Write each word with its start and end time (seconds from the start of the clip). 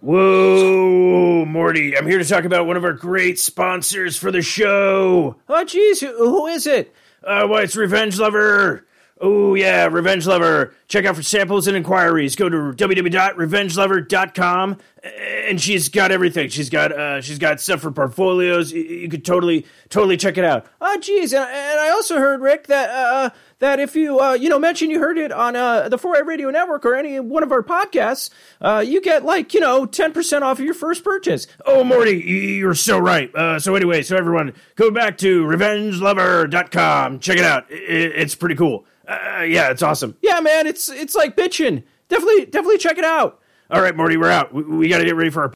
Whoa, 0.00 1.46
Morty, 1.46 1.96
I'm 1.96 2.06
here 2.06 2.18
to 2.18 2.24
talk 2.24 2.44
about 2.44 2.66
one 2.66 2.76
of 2.76 2.84
our 2.84 2.92
great 2.92 3.38
sponsors 3.38 4.16
for 4.16 4.30
the 4.30 4.42
show. 4.42 5.36
Oh, 5.48 5.64
jeez, 5.64 6.00
who, 6.00 6.14
who 6.16 6.46
is 6.48 6.66
it? 6.66 6.94
Uh, 7.24 7.46
why, 7.46 7.62
it's 7.62 7.76
Revenge 7.76 8.18
Lover. 8.18 8.86
Oh, 9.18 9.54
yeah, 9.54 9.86
Revenge 9.86 10.26
Lover. 10.26 10.74
Check 10.88 11.06
out 11.06 11.16
for 11.16 11.22
samples 11.22 11.66
and 11.66 11.74
inquiries. 11.76 12.36
Go 12.36 12.50
to 12.50 12.56
www.revengelover.com 12.56 14.76
and 15.48 15.60
she's 15.60 15.88
got 15.88 16.12
everything. 16.12 16.48
She's 16.48 16.70
got 16.70 16.92
uh, 16.92 17.20
she's 17.20 17.38
got 17.38 17.60
stuff 17.60 17.80
for 17.80 17.90
portfolios. 17.90 18.72
You, 18.72 18.82
you 18.82 19.08
could 19.08 19.24
totally 19.24 19.66
totally 19.88 20.16
check 20.16 20.38
it 20.38 20.44
out. 20.44 20.66
Oh, 20.80 20.98
geez, 20.98 21.32
and, 21.32 21.44
and 21.44 21.80
I 21.80 21.90
also 21.90 22.18
heard 22.18 22.40
Rick 22.40 22.66
that 22.66 22.90
uh, 22.90 23.30
that 23.58 23.80
if 23.80 23.96
you 23.96 24.20
uh, 24.20 24.32
you 24.32 24.48
know 24.48 24.58
mention 24.58 24.90
you 24.90 24.98
heard 24.98 25.18
it 25.18 25.32
on 25.32 25.56
uh, 25.56 25.88
the 25.88 25.98
4A 25.98 26.26
Radio 26.26 26.50
Network 26.50 26.84
or 26.84 26.94
any 26.94 27.20
one 27.20 27.42
of 27.42 27.52
our 27.52 27.62
podcasts, 27.62 28.30
uh, 28.60 28.82
you 28.86 29.00
get 29.00 29.24
like 29.24 29.54
you 29.54 29.60
know 29.60 29.86
ten 29.86 30.12
percent 30.12 30.44
off 30.44 30.58
of 30.58 30.64
your 30.64 30.74
first 30.74 31.04
purchase. 31.04 31.46
Oh, 31.64 31.84
Morty, 31.84 32.18
you're 32.18 32.74
so 32.74 32.98
right. 32.98 33.34
Uh, 33.34 33.58
so 33.58 33.74
anyway, 33.74 34.02
so 34.02 34.16
everyone, 34.16 34.54
go 34.74 34.90
back 34.90 35.18
to 35.18 35.44
revengelover.com. 35.44 37.20
Check 37.20 37.38
it 37.38 37.44
out. 37.44 37.70
It, 37.70 38.12
it's 38.16 38.34
pretty 38.34 38.54
cool. 38.54 38.84
Uh, 39.06 39.44
yeah, 39.46 39.70
it's 39.70 39.82
awesome. 39.82 40.16
Yeah, 40.20 40.40
man, 40.40 40.66
it's 40.66 40.88
it's 40.88 41.14
like 41.14 41.36
bitching. 41.36 41.84
Definitely, 42.08 42.46
definitely 42.46 42.78
check 42.78 42.98
it 42.98 43.04
out. 43.04 43.40
All 43.70 43.80
right, 43.80 43.96
Morty, 43.96 44.16
we're 44.16 44.30
out. 44.30 44.52
We, 44.54 44.62
we 44.62 44.88
got 44.88 44.98
to 44.98 45.04
get 45.04 45.16
ready 45.16 45.30
for 45.30 45.42
our. 45.42 45.52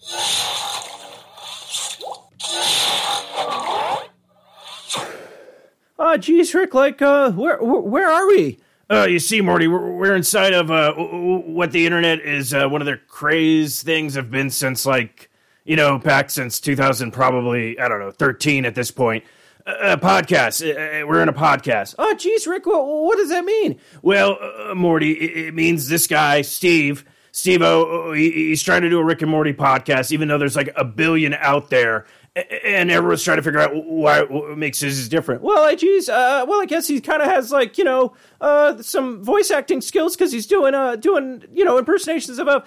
Oh, 6.03 6.17
geez, 6.17 6.55
Rick, 6.55 6.73
like, 6.73 7.03
uh, 7.03 7.31
where, 7.33 7.63
where, 7.63 8.11
are 8.11 8.27
we? 8.27 8.59
Uh, 8.91 9.07
you 9.09 9.19
see, 9.19 9.43
Morty, 9.43 9.69
we're, 9.69 9.93
we're 9.93 10.17
inside 10.17 10.55
of 10.55 10.71
uh, 10.71 10.95
what 10.95 11.73
the 11.73 11.85
internet 11.85 12.21
is 12.21 12.55
uh, 12.55 12.67
one 12.69 12.81
of 12.81 12.87
their 12.87 12.97
craze 13.07 13.83
things 13.83 14.15
have 14.15 14.31
been 14.31 14.49
since, 14.49 14.87
like, 14.87 15.31
you 15.65 15.77
know, 15.77 15.99
back 15.99 16.31
since 16.31 16.59
2000, 16.59 17.11
probably, 17.13 17.79
I 17.79 17.87
don't 17.87 18.01
know, 18.01 18.11
13 18.11 18.65
at 18.65 18.75
this 18.75 18.91
point. 18.91 19.25
A 19.67 19.97
podcast. 19.99 20.63
Uh, 20.63 21.07
we're 21.07 21.23
in 21.23 21.29
a 21.29 21.33
podcast. 21.33 21.95
Oh, 21.99 22.15
geez, 22.15 22.47
Rick, 22.47 22.67
what, 22.67 22.85
what 22.87 23.17
does 23.17 23.29
that 23.29 23.45
mean? 23.45 23.79
Well, 24.03 24.39
uh, 24.41 24.75
Morty, 24.75 25.13
it, 25.13 25.47
it 25.49 25.55
means 25.55 25.89
this 25.89 26.07
guy, 26.07 26.43
Steve, 26.43 27.05
Steve 27.33 27.63
O, 27.63 28.13
he's 28.13 28.63
trying 28.63 28.83
to 28.83 28.91
do 28.91 28.99
a 28.99 29.05
Rick 29.05 29.23
and 29.23 29.31
Morty 29.31 29.53
podcast, 29.53 30.13
even 30.13 30.29
though 30.29 30.39
there's 30.39 30.57
like 30.57 30.73
a 30.77 30.85
billion 30.85 31.35
out 31.35 31.71
there 31.71 32.07
and 32.37 32.91
everyone's 32.93 33.25
trying 33.25 33.39
to 33.39 33.43
figure 33.43 33.59
out 33.59 33.73
why 33.85 34.23
what 34.23 34.57
makes 34.57 34.81
his 34.81 35.09
different. 35.09 35.43
Well, 35.43 35.65
I 35.65 35.75
geez, 35.75 36.09
uh, 36.09 36.45
well, 36.47 36.63
I 36.63 36.65
guess 36.65 36.87
he 36.87 37.01
kind 37.01 37.23
of 37.23 37.29
has 37.29 37.51
like 37.51 37.77
you 37.77 37.85
know 37.85 38.15
uh, 38.41 38.81
some 38.83 39.23
voice 39.25 39.51
acting 39.51 39.81
skills 39.81 40.15
because 40.15 40.31
he's 40.31 40.47
doing 40.47 40.75
uh 40.75 40.97
doing 40.97 41.45
you 41.53 41.65
know 41.65 41.77
impersonations 41.77 42.39
of 42.39 42.47
uh, 42.47 42.61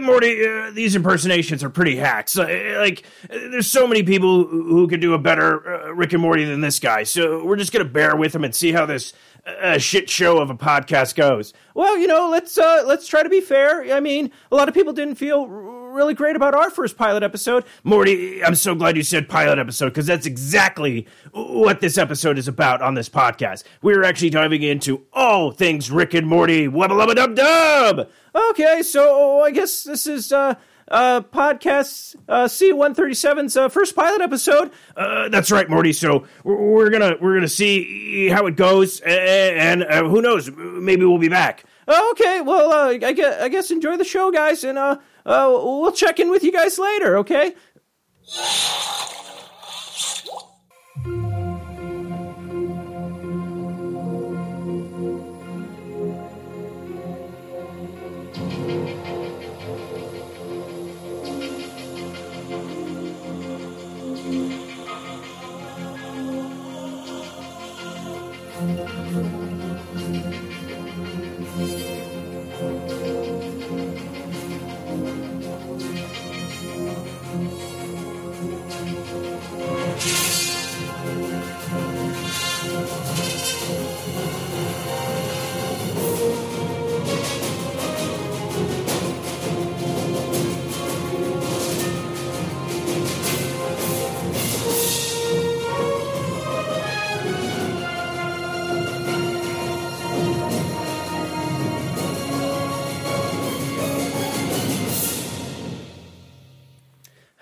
Morty. 0.00 0.46
Uh, 0.46 0.70
these 0.70 0.94
impersonations 0.94 1.64
are 1.64 1.70
pretty 1.70 1.96
hacks. 1.96 2.38
Uh, 2.38 2.76
like, 2.78 3.04
there's 3.28 3.70
so 3.70 3.86
many 3.88 4.04
people 4.04 4.44
who 4.46 4.86
could 4.86 5.00
do 5.00 5.14
a 5.14 5.18
better 5.18 5.82
uh, 5.82 5.92
Rick 5.92 6.12
and 6.12 6.22
Morty 6.22 6.44
than 6.44 6.60
this 6.60 6.78
guy. 6.78 7.02
So 7.02 7.44
we're 7.44 7.56
just 7.56 7.72
gonna 7.72 7.84
bear 7.84 8.14
with 8.14 8.34
him 8.34 8.44
and 8.44 8.54
see 8.54 8.70
how 8.70 8.86
this 8.86 9.12
a 9.44 9.78
shit 9.80 10.08
show 10.08 10.38
of 10.38 10.50
a 10.50 10.54
podcast 10.54 11.16
goes. 11.16 11.52
Well, 11.74 11.98
you 11.98 12.06
know, 12.06 12.28
let's 12.28 12.56
uh, 12.56 12.84
let's 12.86 13.08
try 13.08 13.24
to 13.24 13.28
be 13.28 13.40
fair. 13.40 13.92
I 13.92 13.98
mean, 13.98 14.30
a 14.52 14.54
lot 14.54 14.68
of 14.68 14.74
people 14.74 14.92
didn't 14.92 15.16
feel 15.16 15.46
really 15.92 16.14
great 16.14 16.36
about 16.36 16.54
our 16.54 16.70
first 16.70 16.96
pilot 16.96 17.22
episode. 17.22 17.64
Morty, 17.84 18.42
I'm 18.42 18.54
so 18.54 18.74
glad 18.74 18.96
you 18.96 19.02
said 19.02 19.28
pilot 19.28 19.58
episode 19.58 19.88
because 19.90 20.06
that's 20.06 20.26
exactly 20.26 21.06
what 21.32 21.80
this 21.80 21.98
episode 21.98 22.38
is 22.38 22.48
about 22.48 22.80
on 22.80 22.94
this 22.94 23.08
podcast. 23.08 23.64
We're 23.82 24.02
actually 24.02 24.30
diving 24.30 24.62
into 24.62 25.04
all 25.12 25.50
things 25.52 25.90
Rick 25.90 26.14
and 26.14 26.26
Morty. 26.26 26.66
Wubba 26.66 26.90
lubba 26.90 27.14
dub 27.14 27.36
dub. 27.36 28.08
Okay, 28.34 28.82
so 28.82 29.42
I 29.42 29.50
guess 29.50 29.84
this 29.84 30.06
is 30.06 30.32
uh, 30.32 30.54
uh, 30.88 31.20
podcast 31.20 32.16
uh, 32.28 32.44
C137's 32.44 33.56
uh, 33.56 33.68
first 33.68 33.94
pilot 33.94 34.22
episode. 34.22 34.70
Uh, 34.96 35.28
that's 35.28 35.50
right, 35.50 35.68
Morty. 35.68 35.92
So 35.92 36.26
we're, 36.44 36.90
gonna 36.90 37.16
we're 37.20 37.34
gonna 37.34 37.48
see 37.48 38.28
how 38.28 38.46
it 38.46 38.56
goes, 38.56 39.00
and, 39.00 39.82
uh, 39.84 40.04
who 40.04 40.22
knows, 40.22 40.50
maybe 40.50 41.04
we'll 41.04 41.18
be 41.18 41.28
back. 41.28 41.64
Okay, 41.86 42.40
well, 42.40 42.72
uh, 42.72 42.88
I 42.88 43.12
guess 43.12 43.42
I 43.42 43.48
guess 43.48 43.70
enjoy 43.70 43.96
the 43.96 44.04
show, 44.04 44.30
guys, 44.30 44.64
and 44.64 44.78
uh, 45.24 45.48
we'll 45.50 45.92
check 45.92 46.20
in 46.20 46.30
with 46.30 46.44
you 46.44 46.52
guys 46.52 46.78
later. 46.78 47.16
Okay. 47.18 47.54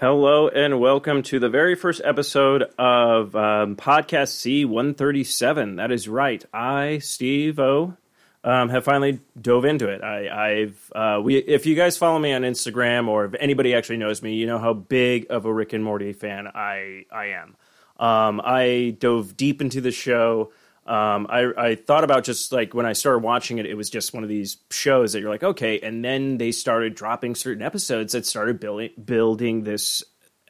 Hello 0.00 0.48
and 0.48 0.80
welcome 0.80 1.22
to 1.24 1.38
the 1.38 1.50
very 1.50 1.74
first 1.74 2.00
episode 2.02 2.62
of 2.78 3.36
um, 3.36 3.76
podcast 3.76 4.32
C137. 4.64 5.76
That 5.76 5.92
is 5.92 6.08
right. 6.08 6.42
I, 6.54 7.00
Steve 7.00 7.58
O, 7.58 7.98
um, 8.42 8.70
have 8.70 8.82
finally 8.82 9.20
dove 9.38 9.66
into 9.66 9.90
it. 9.90 10.02
I, 10.02 10.60
have 10.60 10.92
uh, 10.94 11.20
we 11.22 11.36
if 11.36 11.66
you 11.66 11.74
guys 11.74 11.98
follow 11.98 12.18
me 12.18 12.32
on 12.32 12.44
Instagram 12.44 13.08
or 13.08 13.26
if 13.26 13.34
anybody 13.38 13.74
actually 13.74 13.98
knows 13.98 14.22
me, 14.22 14.36
you 14.36 14.46
know 14.46 14.58
how 14.58 14.72
big 14.72 15.26
of 15.28 15.44
a 15.44 15.52
Rick 15.52 15.74
and 15.74 15.84
Morty 15.84 16.14
fan 16.14 16.46
I 16.46 17.04
I 17.12 17.26
am. 17.26 17.56
Um, 17.98 18.40
I 18.42 18.96
dove 18.98 19.36
deep 19.36 19.60
into 19.60 19.82
the 19.82 19.92
show. 19.92 20.50
Um, 20.90 21.28
I, 21.30 21.52
I 21.56 21.74
thought 21.76 22.02
about 22.02 22.24
just 22.24 22.50
like 22.50 22.74
when 22.74 22.84
I 22.84 22.94
started 22.94 23.20
watching 23.20 23.58
it, 23.58 23.66
it 23.66 23.74
was 23.74 23.90
just 23.90 24.12
one 24.12 24.24
of 24.24 24.28
these 24.28 24.56
shows 24.72 25.12
that 25.12 25.20
you're 25.20 25.30
like, 25.30 25.44
okay. 25.44 25.78
And 25.78 26.04
then 26.04 26.36
they 26.36 26.50
started 26.50 26.96
dropping 26.96 27.36
certain 27.36 27.62
episodes 27.62 28.12
that 28.12 28.26
started 28.26 28.58
building 28.58 28.90
building 29.02 29.62
this 29.62 30.02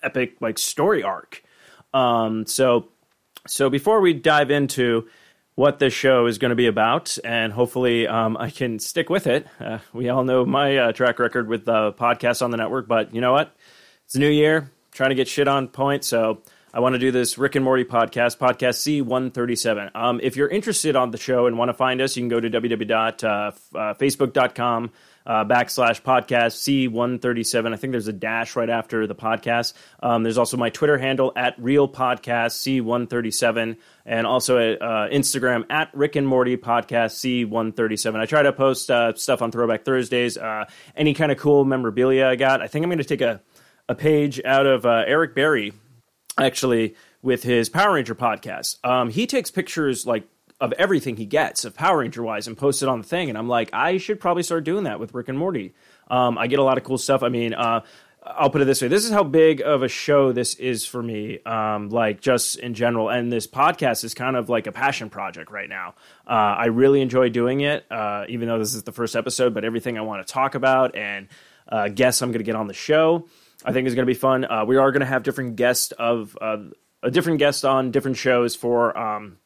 epic 0.02 0.36
like 0.40 0.56
story 0.56 1.02
arc. 1.02 1.42
Um, 1.92 2.46
so 2.46 2.88
so 3.46 3.68
before 3.68 4.00
we 4.00 4.14
dive 4.14 4.50
into 4.50 5.08
what 5.56 5.78
this 5.78 5.92
show 5.92 6.24
is 6.24 6.38
going 6.38 6.48
to 6.50 6.56
be 6.56 6.68
about, 6.68 7.18
and 7.22 7.52
hopefully 7.52 8.08
um, 8.08 8.38
I 8.38 8.48
can 8.48 8.78
stick 8.78 9.10
with 9.10 9.26
it. 9.26 9.46
Uh, 9.60 9.80
we 9.92 10.08
all 10.08 10.24
know 10.24 10.46
my 10.46 10.78
uh, 10.78 10.92
track 10.92 11.18
record 11.18 11.48
with 11.48 11.66
the 11.66 11.92
podcasts 11.92 12.40
on 12.40 12.50
the 12.50 12.56
network, 12.56 12.88
but 12.88 13.14
you 13.14 13.20
know 13.20 13.32
what? 13.32 13.54
It's 14.06 14.14
a 14.14 14.18
new 14.18 14.30
year, 14.30 14.70
trying 14.90 15.10
to 15.10 15.16
get 15.16 15.28
shit 15.28 15.48
on 15.48 15.68
point. 15.68 16.02
So 16.02 16.40
I 16.72 16.78
want 16.78 16.94
to 16.94 17.00
do 17.00 17.10
this 17.10 17.36
Rick 17.36 17.56
and 17.56 17.64
Morty 17.64 17.84
podcast, 17.84 18.38
podcast 18.38 19.04
C137. 19.04 19.90
Um, 19.96 20.20
if 20.22 20.36
you're 20.36 20.48
interested 20.48 20.94
on 20.94 21.10
the 21.10 21.18
show 21.18 21.46
and 21.46 21.58
want 21.58 21.68
to 21.68 21.74
find 21.74 22.00
us, 22.00 22.16
you 22.16 22.22
can 22.22 22.28
go 22.28 22.38
to 22.38 22.48
www.facebook.com 22.48 24.84
uh, 24.84 24.88
uh, 25.26 25.44
backslash 25.44 26.00
podcast 26.00 26.92
C137. 26.92 27.72
I 27.72 27.76
think 27.76 27.90
there's 27.90 28.06
a 28.06 28.12
dash 28.12 28.54
right 28.54 28.70
after 28.70 29.08
the 29.08 29.16
podcast. 29.16 29.72
Um, 30.00 30.22
there's 30.22 30.38
also 30.38 30.56
my 30.56 30.70
Twitter 30.70 30.96
handle 30.96 31.32
at 31.34 31.56
Real 31.58 31.88
Podcast 31.88 32.84
C137 32.84 33.76
and 34.06 34.26
also 34.26 34.58
at 34.58 34.80
uh, 34.80 35.08
Instagram 35.10 35.64
at 35.70 35.92
Rick 35.92 36.14
and 36.14 36.26
Morty 36.26 36.56
Podcast 36.56 37.48
C137. 37.48 38.16
I 38.16 38.26
try 38.26 38.42
to 38.42 38.52
post 38.52 38.92
uh, 38.92 39.12
stuff 39.14 39.42
on 39.42 39.50
Throwback 39.50 39.84
Thursdays, 39.84 40.38
uh, 40.38 40.66
any 40.96 41.14
kind 41.14 41.32
of 41.32 41.38
cool 41.38 41.64
memorabilia 41.64 42.28
I 42.28 42.36
got. 42.36 42.62
I 42.62 42.68
think 42.68 42.84
I'm 42.84 42.90
going 42.90 42.98
to 42.98 43.04
take 43.04 43.22
a, 43.22 43.40
a 43.88 43.96
page 43.96 44.40
out 44.44 44.66
of 44.66 44.86
uh, 44.86 45.02
Eric 45.06 45.34
Berry 45.34 45.72
actually 46.38 46.94
with 47.22 47.42
his 47.42 47.68
Power 47.68 47.94
Ranger 47.94 48.14
podcast. 48.14 48.84
Um, 48.84 49.10
he 49.10 49.26
takes 49.26 49.50
pictures 49.50 50.06
like 50.06 50.24
of 50.60 50.72
everything 50.74 51.16
he 51.16 51.26
gets 51.26 51.64
of 51.64 51.74
Power 51.74 51.98
Ranger 51.98 52.22
wise 52.22 52.46
and 52.46 52.56
posts 52.56 52.82
it 52.82 52.88
on 52.88 53.00
the 53.00 53.06
thing, 53.06 53.28
and 53.28 53.38
I'm 53.38 53.48
like, 53.48 53.70
I 53.72 53.96
should 53.96 54.20
probably 54.20 54.42
start 54.42 54.64
doing 54.64 54.84
that 54.84 55.00
with 55.00 55.14
Rick 55.14 55.28
and 55.28 55.38
Morty. 55.38 55.74
Um, 56.08 56.36
I 56.36 56.46
get 56.48 56.58
a 56.58 56.62
lot 56.62 56.76
of 56.76 56.84
cool 56.84 56.98
stuff. 56.98 57.22
I 57.22 57.28
mean, 57.28 57.54
uh, 57.54 57.80
I'll 58.22 58.50
put 58.50 58.60
it 58.60 58.66
this 58.66 58.82
way: 58.82 58.88
this 58.88 59.04
is 59.04 59.10
how 59.10 59.22
big 59.22 59.62
of 59.62 59.82
a 59.82 59.88
show 59.88 60.32
this 60.32 60.54
is 60.54 60.84
for 60.84 61.02
me. 61.02 61.40
Um, 61.44 61.88
like 61.88 62.20
just 62.20 62.58
in 62.58 62.74
general, 62.74 63.08
and 63.08 63.32
this 63.32 63.46
podcast 63.46 64.04
is 64.04 64.12
kind 64.12 64.36
of 64.36 64.48
like 64.50 64.66
a 64.66 64.72
passion 64.72 65.08
project 65.08 65.50
right 65.50 65.68
now. 65.68 65.94
Uh, 66.26 66.56
I 66.58 66.66
really 66.66 67.00
enjoy 67.00 67.30
doing 67.30 67.60
it, 67.62 67.90
uh, 67.90 68.24
even 68.28 68.48
though 68.48 68.58
this 68.58 68.74
is 68.74 68.82
the 68.82 68.92
first 68.92 69.16
episode. 69.16 69.54
But 69.54 69.64
everything 69.64 69.96
I 69.96 70.02
want 70.02 70.26
to 70.26 70.30
talk 70.30 70.54
about 70.54 70.94
and 70.94 71.28
uh, 71.68 71.88
guests 71.88 72.20
I'm 72.20 72.30
going 72.30 72.40
to 72.40 72.44
get 72.44 72.56
on 72.56 72.66
the 72.66 72.74
show. 72.74 73.26
I 73.64 73.72
think 73.72 73.86
is 73.86 73.94
going 73.94 74.06
to 74.06 74.10
be 74.10 74.18
fun. 74.18 74.44
Uh, 74.44 74.64
we 74.64 74.76
are 74.76 74.90
going 74.92 75.00
to 75.00 75.06
have 75.06 75.22
different 75.22 75.56
guests 75.56 75.92
of 75.92 76.36
uh, 76.40 76.58
a 77.02 77.10
different 77.10 77.38
guest 77.38 77.64
on 77.64 77.90
different 77.90 78.16
shows 78.16 78.54
for 78.54 78.96
um, 78.96 79.38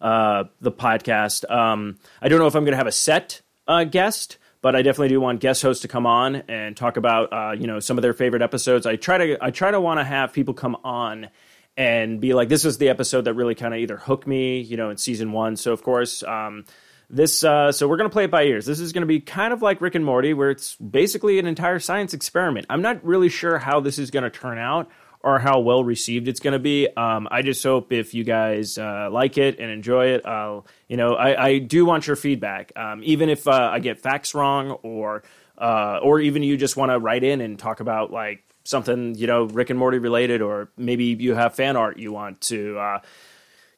uh, 0.00 0.44
the 0.60 0.72
podcast. 0.72 1.50
Um, 1.50 1.98
I 2.20 2.28
don't 2.28 2.38
know 2.38 2.46
if 2.46 2.54
I'm 2.54 2.64
going 2.64 2.72
to 2.72 2.78
have 2.78 2.86
a 2.86 2.92
set 2.92 3.42
uh, 3.66 3.84
guest, 3.84 4.38
but 4.62 4.74
I 4.74 4.82
definitely 4.82 5.08
do 5.08 5.20
want 5.20 5.40
guest 5.40 5.62
hosts 5.62 5.82
to 5.82 5.88
come 5.88 6.06
on 6.06 6.36
and 6.48 6.76
talk 6.76 6.96
about 6.96 7.32
uh, 7.32 7.52
you 7.52 7.66
know 7.66 7.80
some 7.80 7.98
of 7.98 8.02
their 8.02 8.14
favorite 8.14 8.42
episodes. 8.42 8.86
I 8.86 8.96
try 8.96 9.18
to 9.18 9.38
I 9.44 9.50
try 9.50 9.70
to 9.70 9.80
want 9.80 10.00
to 10.00 10.04
have 10.04 10.32
people 10.32 10.54
come 10.54 10.76
on 10.84 11.28
and 11.76 12.20
be 12.20 12.34
like, 12.34 12.48
this 12.48 12.64
is 12.64 12.78
the 12.78 12.88
episode 12.88 13.22
that 13.22 13.34
really 13.34 13.54
kind 13.54 13.72
of 13.72 13.78
either 13.78 13.96
hooked 13.96 14.26
me, 14.26 14.60
you 14.60 14.76
know, 14.76 14.90
in 14.90 14.96
season 14.96 15.32
one. 15.32 15.56
So 15.56 15.72
of 15.72 15.82
course. 15.82 16.22
Um, 16.22 16.64
this 17.10 17.42
uh, 17.44 17.72
so 17.72 17.88
we're 17.88 17.96
going 17.96 18.08
to 18.08 18.12
play 18.12 18.24
it 18.24 18.30
by 18.30 18.44
ears 18.44 18.66
this 18.66 18.80
is 18.80 18.92
going 18.92 19.02
to 19.02 19.06
be 19.06 19.20
kind 19.20 19.52
of 19.52 19.62
like 19.62 19.80
rick 19.80 19.94
and 19.94 20.04
morty 20.04 20.34
where 20.34 20.50
it's 20.50 20.76
basically 20.76 21.38
an 21.38 21.46
entire 21.46 21.78
science 21.78 22.14
experiment 22.14 22.66
i'm 22.68 22.82
not 22.82 23.02
really 23.04 23.28
sure 23.28 23.58
how 23.58 23.80
this 23.80 23.98
is 23.98 24.10
going 24.10 24.24
to 24.24 24.30
turn 24.30 24.58
out 24.58 24.88
or 25.20 25.38
how 25.38 25.60
well 25.60 25.82
received 25.82 26.28
it's 26.28 26.40
going 26.40 26.52
to 26.52 26.58
be. 26.58 26.88
Um, 26.96 27.28
I 27.30 27.42
just 27.42 27.62
hope 27.62 27.92
if 27.92 28.14
you 28.14 28.24
guys 28.24 28.78
uh, 28.78 29.08
like 29.10 29.36
it 29.38 29.58
and 29.58 29.70
enjoy 29.70 30.08
it, 30.08 30.24
I'll, 30.24 30.66
you 30.86 30.96
know, 30.96 31.14
I, 31.14 31.46
I 31.46 31.58
do 31.58 31.84
want 31.84 32.06
your 32.06 32.16
feedback. 32.16 32.72
Um, 32.76 33.02
even 33.04 33.28
if 33.28 33.48
uh, 33.48 33.70
I 33.72 33.80
get 33.80 33.98
facts 33.98 34.34
wrong, 34.34 34.70
or 34.70 35.22
uh, 35.56 35.98
or 36.02 36.20
even 36.20 36.42
you 36.42 36.56
just 36.56 36.76
want 36.76 36.92
to 36.92 36.98
write 36.98 37.24
in 37.24 37.40
and 37.40 37.58
talk 37.58 37.80
about 37.80 38.12
like 38.12 38.44
something, 38.64 39.16
you 39.16 39.26
know, 39.26 39.44
Rick 39.44 39.70
and 39.70 39.78
Morty 39.78 39.98
related, 39.98 40.40
or 40.40 40.70
maybe 40.76 41.04
you 41.04 41.34
have 41.34 41.54
fan 41.54 41.76
art 41.76 41.98
you 41.98 42.12
want 42.12 42.40
to 42.42 42.78
uh, 42.78 43.00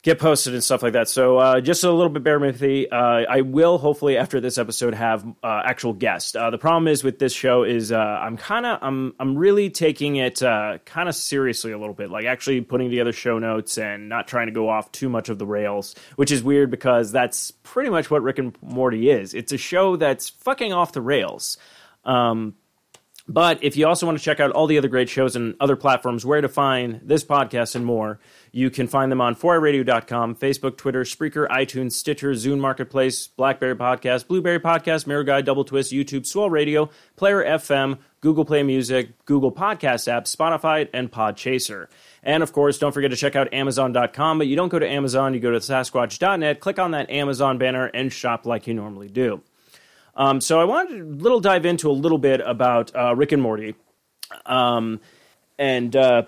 get 0.03 0.19
posted 0.19 0.55
and 0.55 0.65
stuff 0.65 0.83
like 0.83 0.95
that. 0.95 1.09
So 1.09 1.37
uh, 1.37 1.61
just 1.61 1.85
a 1.85 1.93
little 1.93 2.09
bit 2.09 2.23
bear 2.23 2.39
with 2.39 2.61
me. 2.63 2.89
Uh, 2.89 3.25
I 3.29 3.43
will 3.43 3.77
hopefully 3.77 4.17
after 4.17 4.41
this 4.41 4.57
episode 4.57 4.95
have 4.95 5.27
uh, 5.43 5.63
actual 5.65 5.93
guests. 5.93 6.35
Uh, 6.35 6.51
the 6.51 6.59
problem 6.59 6.89
is 6.89 7.05
with 7.05 7.19
this 7.19 7.35
show 7.35 7.65
is 7.65 7.93
uh, 7.93 7.99
I'm 7.99 8.37
kind 8.37 8.65
of 8.65 8.79
I'm 8.83 9.15
I'm 9.21 9.37
really 9.37 9.69
taking 9.69 10.17
it 10.17 10.43
uh, 10.43 10.79
kind 10.87 11.09
of 11.09 11.15
seriously 11.15 11.73
a 11.73 11.79
little 11.79 11.95
bit, 11.95 12.11
like 12.11 12.25
actually 12.25 12.63
putting 12.63 12.89
together 12.89 13.13
show 13.13 13.39
notes 13.39 13.77
and 13.77 14.09
not 14.09 14.27
trying 14.27 14.47
to 14.47 14.53
go 14.53 14.69
off 14.71 14.91
too 14.93 15.11
much 15.11 15.29
of 15.29 15.39
the 15.39 15.47
rails, 15.47 15.95
which 16.17 16.33
is 16.33 16.43
weird 16.43 16.71
because 16.71 17.13
that's 17.13 17.51
pretty 17.51 17.91
much 17.91 18.11
what 18.11 18.23
Rick 18.23 18.39
and 18.39 18.57
Morty 18.63 19.11
is. 19.11 19.35
It's 19.35 19.53
a 19.53 19.59
show 19.59 19.97
that's 19.97 20.31
fucking 20.31 20.73
off 20.73 20.93
the 20.93 21.03
rails. 21.03 21.59
Um, 22.05 22.55
but 23.31 23.63
if 23.63 23.77
you 23.77 23.87
also 23.87 24.07
want 24.07 24.19
to 24.19 24.25
check 24.25 24.41
out 24.41 24.51
all 24.51 24.67
the 24.67 24.77
other 24.77 24.89
great 24.89 25.09
shows 25.09 25.37
and 25.37 25.55
other 25.61 25.77
platforms 25.77 26.27
where 26.27 26.41
to 26.41 26.49
find 26.49 27.01
this 27.05 27.23
podcast 27.23 27.77
and 27.77 27.87
more, 27.87 28.19
you 28.51 28.71
can 28.71 28.89
find 28.89 29.13
them 29.13 29.21
on 29.21 29.37
4iRadio.com, 29.37 30.35
Facebook, 30.35 30.77
Twitter, 30.77 31.05
Spreaker, 31.05 31.47
iTunes, 31.49 31.93
Stitcher, 31.93 32.33
Zune 32.33 32.59
Marketplace, 32.59 33.29
Blackberry 33.29 33.77
Podcast, 33.77 34.27
Blueberry 34.27 34.59
Podcast, 34.59 35.07
Miro 35.07 35.23
Guide, 35.23 35.45
Double 35.45 35.65
Twist, 35.65 35.93
YouTube, 35.93 36.27
Swell 36.27 36.51
Radio, 36.51 36.91
Player 37.15 37.45
FM, 37.45 37.99
Google 38.21 38.45
Play 38.45 38.65
Music, 38.65 39.25
Google 39.27 39.53
Podcast 39.53 40.09
app, 40.09 40.25
Spotify, 40.25 40.89
and 40.93 41.13
Podchaser. 41.13 41.87
And 42.25 42.43
of 42.43 42.53
course, 42.53 42.79
don't 42.79 42.91
forget 42.91 43.13
to 43.13 43.17
check 43.17 43.37
out 43.37 43.55
Amazon.com. 43.55 44.39
But 44.39 44.49
you 44.49 44.57
don't 44.57 44.71
go 44.71 44.81
to 44.81 44.89
Amazon, 44.89 45.35
you 45.35 45.41
go 45.41 45.53
to 45.53 45.59
Sasquatch.net, 45.59 46.59
click 46.59 46.81
on 46.81 46.91
that 46.91 47.09
Amazon 47.09 47.59
banner, 47.59 47.87
and 47.87 48.13
shop 48.13 48.45
like 48.45 48.67
you 48.67 48.75
normally 48.75 49.09
do. 49.09 49.41
Um, 50.15 50.41
so 50.41 50.61
I 50.61 50.65
wanted 50.65 50.99
to 50.99 51.05
little 51.05 51.41
dive 51.41 51.65
into 51.65 51.91
a 51.91 51.93
little 51.93 52.19
bit 52.19 52.41
about 52.45 52.95
uh, 52.95 53.15
Rick 53.15 53.33
and 53.33 53.43
Morty, 53.43 53.75
um, 54.47 55.01
and 55.59 55.95
uh, 55.95 56.25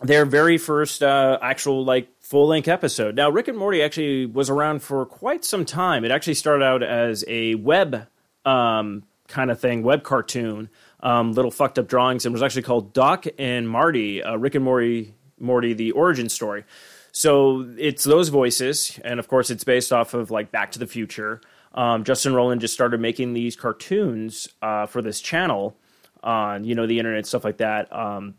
their 0.00 0.24
very 0.24 0.58
first 0.58 1.02
uh, 1.02 1.38
actual 1.40 1.84
like 1.84 2.08
full 2.20 2.46
length 2.46 2.68
episode. 2.68 3.14
Now, 3.14 3.30
Rick 3.30 3.48
and 3.48 3.58
Morty 3.58 3.82
actually 3.82 4.26
was 4.26 4.50
around 4.50 4.82
for 4.82 5.06
quite 5.06 5.44
some 5.44 5.64
time. 5.64 6.04
It 6.04 6.10
actually 6.10 6.34
started 6.34 6.64
out 6.64 6.82
as 6.82 7.24
a 7.28 7.54
web 7.54 8.06
um, 8.44 9.04
kind 9.28 9.50
of 9.50 9.60
thing, 9.60 9.82
web 9.82 10.02
cartoon, 10.02 10.68
um, 11.00 11.32
little 11.32 11.50
fucked 11.50 11.78
up 11.78 11.88
drawings, 11.88 12.26
and 12.26 12.32
was 12.32 12.42
actually 12.42 12.62
called 12.62 12.92
Doc 12.92 13.26
and 13.38 13.68
Marty, 13.68 14.22
uh, 14.22 14.36
Rick 14.36 14.54
and 14.54 14.64
Morty, 14.64 15.14
Morty, 15.38 15.72
the 15.72 15.92
origin 15.92 16.28
story. 16.28 16.64
So 17.12 17.68
it's 17.78 18.04
those 18.04 18.28
voices, 18.28 18.98
and 19.04 19.20
of 19.20 19.28
course, 19.28 19.50
it's 19.50 19.64
based 19.64 19.92
off 19.92 20.14
of 20.14 20.30
like 20.30 20.50
Back 20.50 20.72
to 20.72 20.78
the 20.78 20.86
Future 20.86 21.40
um, 21.74 22.04
Justin 22.04 22.32
Roiland 22.32 22.60
just 22.60 22.72
started 22.72 23.00
making 23.00 23.34
these 23.34 23.56
cartoons 23.56 24.48
uh, 24.62 24.86
for 24.86 25.02
this 25.02 25.20
channel 25.20 25.76
on 26.22 26.64
you 26.64 26.74
know 26.74 26.86
the 26.86 26.98
internet 26.98 27.26
stuff 27.26 27.44
like 27.44 27.58
that. 27.58 27.92
Um, 27.92 28.34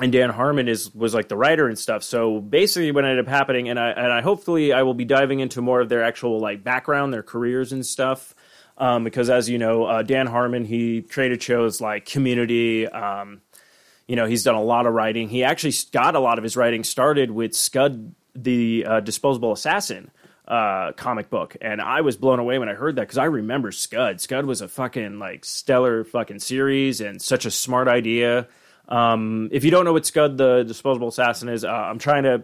and 0.00 0.10
Dan 0.10 0.30
Harmon 0.30 0.68
is 0.68 0.94
was 0.94 1.14
like 1.14 1.28
the 1.28 1.36
writer 1.36 1.68
and 1.68 1.78
stuff. 1.78 2.02
So 2.02 2.40
basically, 2.40 2.90
what 2.92 3.04
ended 3.04 3.24
up 3.24 3.28
happening, 3.28 3.68
and 3.68 3.78
I 3.78 3.90
and 3.90 4.12
I 4.12 4.20
hopefully 4.20 4.72
I 4.72 4.82
will 4.82 4.94
be 4.94 5.04
diving 5.04 5.40
into 5.40 5.62
more 5.62 5.80
of 5.80 5.88
their 5.88 6.02
actual 6.02 6.40
like 6.40 6.64
background, 6.64 7.14
their 7.14 7.22
careers 7.22 7.72
and 7.72 7.86
stuff. 7.86 8.34
Um, 8.78 9.04
because 9.04 9.30
as 9.30 9.48
you 9.48 9.58
know, 9.58 9.84
uh, 9.84 10.02
Dan 10.02 10.26
Harmon 10.26 10.64
he 10.64 11.02
created 11.02 11.42
shows 11.42 11.80
like 11.80 12.06
Community. 12.06 12.88
Um, 12.88 13.42
you 14.08 14.16
know, 14.16 14.26
he's 14.26 14.42
done 14.42 14.56
a 14.56 14.62
lot 14.62 14.86
of 14.86 14.94
writing. 14.94 15.28
He 15.28 15.44
actually 15.44 15.74
got 15.92 16.16
a 16.16 16.20
lot 16.20 16.38
of 16.38 16.42
his 16.42 16.56
writing 16.56 16.82
started 16.82 17.30
with 17.30 17.54
Scud, 17.54 18.14
the 18.34 18.84
uh, 18.86 19.00
disposable 19.00 19.52
assassin 19.52 20.10
uh, 20.46 20.92
comic 20.92 21.30
book, 21.30 21.56
and 21.60 21.80
I 21.80 22.00
was 22.00 22.16
blown 22.16 22.38
away 22.38 22.58
when 22.58 22.68
I 22.68 22.74
heard 22.74 22.96
that 22.96 23.02
because 23.02 23.18
I 23.18 23.26
remember 23.26 23.70
Scud. 23.70 24.20
Scud 24.20 24.44
was 24.44 24.60
a 24.60 24.68
fucking 24.68 25.18
like 25.18 25.44
stellar 25.44 26.04
fucking 26.04 26.40
series 26.40 27.00
and 27.00 27.22
such 27.22 27.46
a 27.46 27.50
smart 27.50 27.88
idea. 27.88 28.48
Um, 28.88 29.48
if 29.52 29.64
you 29.64 29.70
don't 29.70 29.84
know 29.84 29.92
what 29.92 30.06
Scud 30.06 30.36
the 30.36 30.64
Disposable 30.64 31.08
Assassin 31.08 31.48
is, 31.48 31.64
uh, 31.64 31.70
I'm 31.70 31.98
trying 31.98 32.24
to 32.24 32.42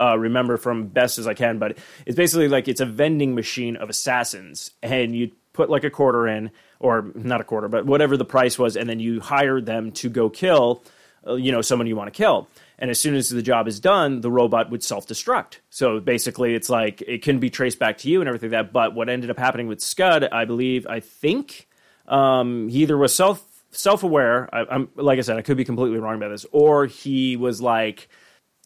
uh, 0.00 0.18
remember 0.18 0.56
from 0.56 0.88
best 0.88 1.18
as 1.18 1.26
I 1.26 1.34
can, 1.34 1.58
but 1.58 1.78
it's 2.06 2.16
basically 2.16 2.48
like 2.48 2.68
it's 2.68 2.80
a 2.80 2.86
vending 2.86 3.34
machine 3.34 3.76
of 3.76 3.88
assassins, 3.88 4.72
and 4.82 5.14
you 5.14 5.32
put 5.52 5.70
like 5.70 5.84
a 5.84 5.90
quarter 5.90 6.28
in, 6.28 6.50
or 6.80 7.10
not 7.14 7.40
a 7.40 7.44
quarter, 7.44 7.68
but 7.68 7.86
whatever 7.86 8.16
the 8.16 8.24
price 8.24 8.58
was, 8.58 8.76
and 8.76 8.88
then 8.88 9.00
you 9.00 9.20
hire 9.20 9.60
them 9.60 9.92
to 9.92 10.08
go 10.08 10.28
kill, 10.28 10.82
you 11.26 11.52
know, 11.52 11.60
someone 11.60 11.86
you 11.86 11.96
want 11.96 12.12
to 12.12 12.16
kill 12.16 12.48
and 12.78 12.90
as 12.90 13.00
soon 13.00 13.14
as 13.14 13.28
the 13.28 13.42
job 13.42 13.66
is 13.66 13.80
done, 13.80 14.20
the 14.20 14.30
robot 14.30 14.70
would 14.70 14.84
self 14.84 15.06
destruct. 15.06 15.58
So 15.68 15.98
basically, 15.98 16.54
it's 16.54 16.70
like 16.70 17.02
it 17.02 17.22
can 17.22 17.40
be 17.40 17.50
traced 17.50 17.78
back 17.78 17.98
to 17.98 18.08
you 18.08 18.20
and 18.20 18.28
everything 18.28 18.50
like 18.50 18.66
that. 18.66 18.72
But 18.72 18.94
what 18.94 19.08
ended 19.08 19.30
up 19.30 19.38
happening 19.38 19.66
with 19.66 19.80
Scud, 19.80 20.24
I 20.30 20.44
believe, 20.44 20.86
I 20.86 21.00
think 21.00 21.66
um, 22.06 22.68
he 22.68 22.82
either 22.82 22.96
was 22.96 23.14
self 23.14 23.44
self 23.72 24.04
aware. 24.04 24.48
I'm 24.52 24.88
like 24.94 25.18
I 25.18 25.22
said, 25.22 25.36
I 25.36 25.42
could 25.42 25.56
be 25.56 25.64
completely 25.64 25.98
wrong 25.98 26.16
about 26.16 26.28
this, 26.28 26.46
or 26.52 26.86
he 26.86 27.36
was 27.36 27.60
like 27.60 28.08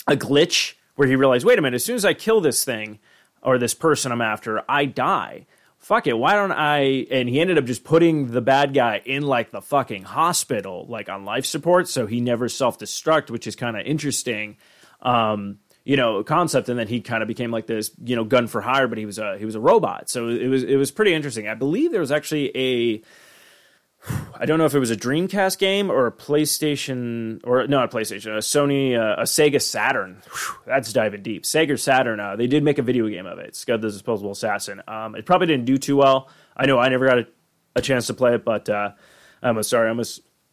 a 0.06 0.14
glitch 0.14 0.74
where 0.96 1.08
he 1.08 1.16
realized, 1.16 1.46
wait 1.46 1.58
a 1.58 1.62
minute, 1.62 1.76
as 1.76 1.84
soon 1.84 1.96
as 1.96 2.04
I 2.04 2.12
kill 2.12 2.42
this 2.42 2.64
thing 2.64 2.98
or 3.40 3.56
this 3.56 3.72
person 3.72 4.12
I'm 4.12 4.20
after, 4.20 4.62
I 4.68 4.84
die 4.84 5.46
fuck 5.82 6.06
it, 6.06 6.16
why 6.16 6.34
don't 6.34 6.52
I? 6.52 7.06
And 7.10 7.28
he 7.28 7.40
ended 7.40 7.58
up 7.58 7.64
just 7.64 7.84
putting 7.84 8.28
the 8.28 8.40
bad 8.40 8.72
guy 8.72 9.02
in 9.04 9.22
like 9.22 9.50
the 9.50 9.60
fucking 9.60 10.04
hospital, 10.04 10.86
like 10.88 11.08
on 11.08 11.24
life 11.24 11.44
support, 11.44 11.88
so 11.88 12.06
he 12.06 12.20
never 12.20 12.48
self 12.48 12.78
destruct, 12.78 13.30
which 13.30 13.46
is 13.46 13.56
kind 13.56 13.76
of 13.76 13.84
interesting. 13.84 14.56
Um, 15.02 15.58
you 15.84 15.96
know, 15.96 16.22
concept, 16.22 16.68
and 16.68 16.78
then 16.78 16.86
he 16.86 17.00
kind 17.00 17.22
of 17.22 17.26
became 17.26 17.50
like 17.50 17.66
this, 17.66 17.90
you 18.04 18.14
know, 18.14 18.22
gun 18.22 18.46
for 18.46 18.60
hire, 18.60 18.86
but 18.86 18.98
he 18.98 19.04
was 19.04 19.18
a 19.18 19.36
he 19.36 19.44
was 19.44 19.56
a 19.56 19.60
robot, 19.60 20.08
so 20.08 20.28
it 20.28 20.46
was 20.46 20.62
it 20.62 20.76
was 20.76 20.92
pretty 20.92 21.12
interesting. 21.12 21.48
I 21.48 21.54
believe 21.54 21.90
there 21.90 22.00
was 22.00 22.12
actually 22.12 22.56
a 22.56 23.02
I 24.34 24.46
don't 24.46 24.58
know 24.58 24.64
if 24.64 24.74
it 24.74 24.80
was 24.80 24.90
a 24.90 24.96
Dreamcast 24.96 25.58
game 25.58 25.90
or 25.90 26.06
a 26.06 26.12
PlayStation 26.12 27.40
or 27.44 27.66
no, 27.68 27.82
a 27.82 27.88
PlayStation, 27.88 28.34
a 28.34 28.38
Sony, 28.38 28.98
uh, 28.98 29.20
a 29.20 29.24
Sega 29.24 29.62
Saturn. 29.62 30.20
Whew, 30.24 30.56
that's 30.66 30.92
diving 30.92 31.22
deep. 31.22 31.44
Sega 31.44 31.78
Saturn. 31.78 32.18
Uh, 32.18 32.34
they 32.34 32.48
did 32.48 32.64
make 32.64 32.78
a 32.78 32.82
video 32.82 33.08
game 33.08 33.26
of 33.26 33.38
it. 33.38 33.54
Scud 33.54 33.80
the 33.80 33.90
Disposable 33.90 34.32
Assassin. 34.32 34.82
Um, 34.88 35.14
it 35.14 35.24
probably 35.24 35.46
didn't 35.46 35.66
do 35.66 35.78
too 35.78 35.96
well. 35.96 36.28
I 36.56 36.66
know 36.66 36.78
I 36.78 36.88
never 36.88 37.06
got 37.06 37.18
a, 37.18 37.26
a 37.76 37.82
chance 37.82 38.08
to 38.08 38.14
play 38.14 38.34
it, 38.34 38.44
but 38.44 38.68
uh, 38.68 38.92
I'm 39.42 39.62
sorry. 39.62 39.88
I'm 39.88 40.00
a. 40.00 40.04